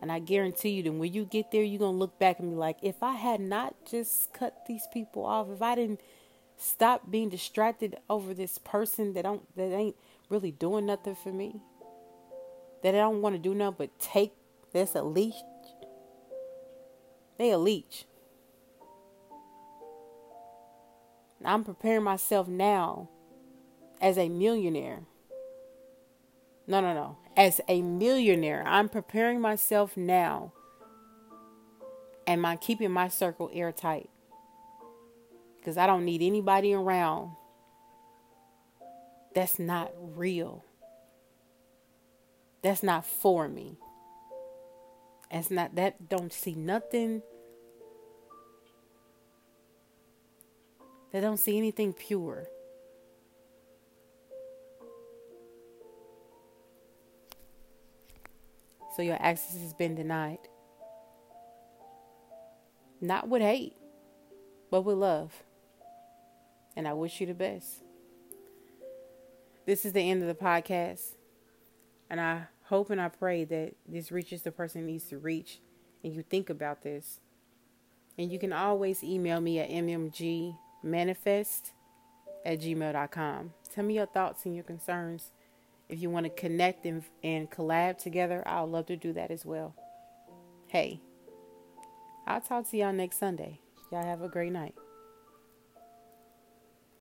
And 0.02 0.10
I 0.10 0.18
guarantee 0.18 0.70
you 0.70 0.82
that 0.84 0.92
when 0.92 1.12
you 1.12 1.24
get 1.24 1.50
there, 1.50 1.62
you're 1.62 1.78
going 1.78 1.94
to 1.94 1.98
look 1.98 2.18
back 2.18 2.38
and 2.38 2.50
be 2.50 2.56
like, 2.56 2.78
if 2.82 3.02
I 3.02 3.14
had 3.14 3.40
not 3.40 3.74
just 3.88 4.32
cut 4.32 4.64
these 4.66 4.86
people 4.92 5.26
off, 5.26 5.48
if 5.50 5.60
I 5.60 5.74
didn't 5.74 6.00
stop 6.56 7.10
being 7.10 7.28
distracted 7.28 7.96
over 8.08 8.34
this 8.34 8.58
person 8.58 9.14
that 9.14 9.22
don't 9.22 9.42
that 9.56 9.72
ain't 9.72 9.96
really 10.28 10.50
doing 10.50 10.86
nothing 10.86 11.16
for 11.16 11.32
me, 11.32 11.60
that 12.82 12.94
I 12.94 12.98
don't 12.98 13.20
want 13.20 13.34
to 13.34 13.38
do 13.38 13.54
nothing 13.54 13.76
but 13.78 13.98
take 13.98 14.32
this 14.72 14.94
a 14.94 15.02
leech. 15.02 15.34
They 17.38 17.50
a 17.50 17.58
leech. 17.58 18.04
I'm 21.44 21.64
preparing 21.64 22.04
myself 22.04 22.48
now 22.48 23.08
as 24.00 24.18
a 24.18 24.28
millionaire. 24.28 25.00
No, 26.66 26.80
no, 26.80 26.94
no. 26.94 27.16
As 27.36 27.60
a 27.68 27.82
millionaire, 27.82 28.62
I'm 28.66 28.88
preparing 28.88 29.40
myself 29.40 29.96
now. 29.96 30.52
And 32.26 32.46
I'm 32.46 32.58
keeping 32.58 32.90
my 32.90 33.08
circle 33.08 33.50
airtight. 33.52 34.08
Because 35.56 35.76
I 35.76 35.86
don't 35.86 36.04
need 36.04 36.22
anybody 36.22 36.72
around 36.72 37.32
that's 39.34 39.58
not 39.58 39.92
real. 39.96 40.64
That's 42.62 42.82
not 42.82 43.06
for 43.06 43.48
me. 43.48 43.78
That's 45.30 45.50
not 45.50 45.76
that 45.76 46.08
don't 46.08 46.32
see 46.32 46.54
nothing 46.54 47.22
They 51.12 51.20
don't 51.20 51.38
see 51.38 51.56
anything 51.56 51.92
pure. 51.92 52.46
So 58.96 59.02
your 59.02 59.16
access 59.20 59.60
has 59.60 59.72
been 59.72 59.94
denied. 59.94 60.38
Not 63.00 63.28
with 63.28 63.42
hate, 63.42 63.76
but 64.70 64.82
with 64.82 64.96
love. 64.96 65.32
And 66.76 66.86
I 66.86 66.92
wish 66.92 67.20
you 67.20 67.26
the 67.26 67.34
best. 67.34 67.82
This 69.66 69.84
is 69.84 69.92
the 69.92 70.00
end 70.00 70.22
of 70.22 70.28
the 70.28 70.34
podcast. 70.34 71.14
And 72.08 72.20
I 72.20 72.42
hope 72.64 72.90
and 72.90 73.00
I 73.00 73.08
pray 73.08 73.44
that 73.44 73.74
this 73.88 74.12
reaches 74.12 74.42
the 74.42 74.52
person 74.52 74.82
it 74.82 74.86
needs 74.86 75.04
to 75.06 75.18
reach 75.18 75.60
and 76.02 76.14
you 76.14 76.22
think 76.22 76.50
about 76.50 76.82
this. 76.82 77.20
And 78.18 78.30
you 78.30 78.38
can 78.38 78.52
always 78.52 79.02
email 79.02 79.40
me 79.40 79.60
at 79.60 79.70
mmg 79.70 80.56
manifest 80.82 81.72
at 82.44 82.60
gmail.com. 82.60 83.52
Tell 83.72 83.84
me 83.84 83.94
your 83.94 84.06
thoughts 84.06 84.44
and 84.46 84.54
your 84.54 84.64
concerns. 84.64 85.30
If 85.88 86.00
you 86.00 86.10
want 86.10 86.24
to 86.24 86.30
connect 86.30 86.86
and, 86.86 87.02
and 87.22 87.50
collab 87.50 87.98
together, 87.98 88.46
I 88.46 88.62
would 88.62 88.70
love 88.70 88.86
to 88.86 88.96
do 88.96 89.12
that 89.12 89.30
as 89.30 89.44
well. 89.44 89.74
Hey, 90.68 91.00
I'll 92.26 92.40
talk 92.40 92.70
to 92.70 92.76
y'all 92.76 92.92
next 92.92 93.18
Sunday. 93.18 93.60
Y'all 93.90 94.04
have 94.04 94.22
a 94.22 94.28
great 94.28 94.52
night. 94.52 94.74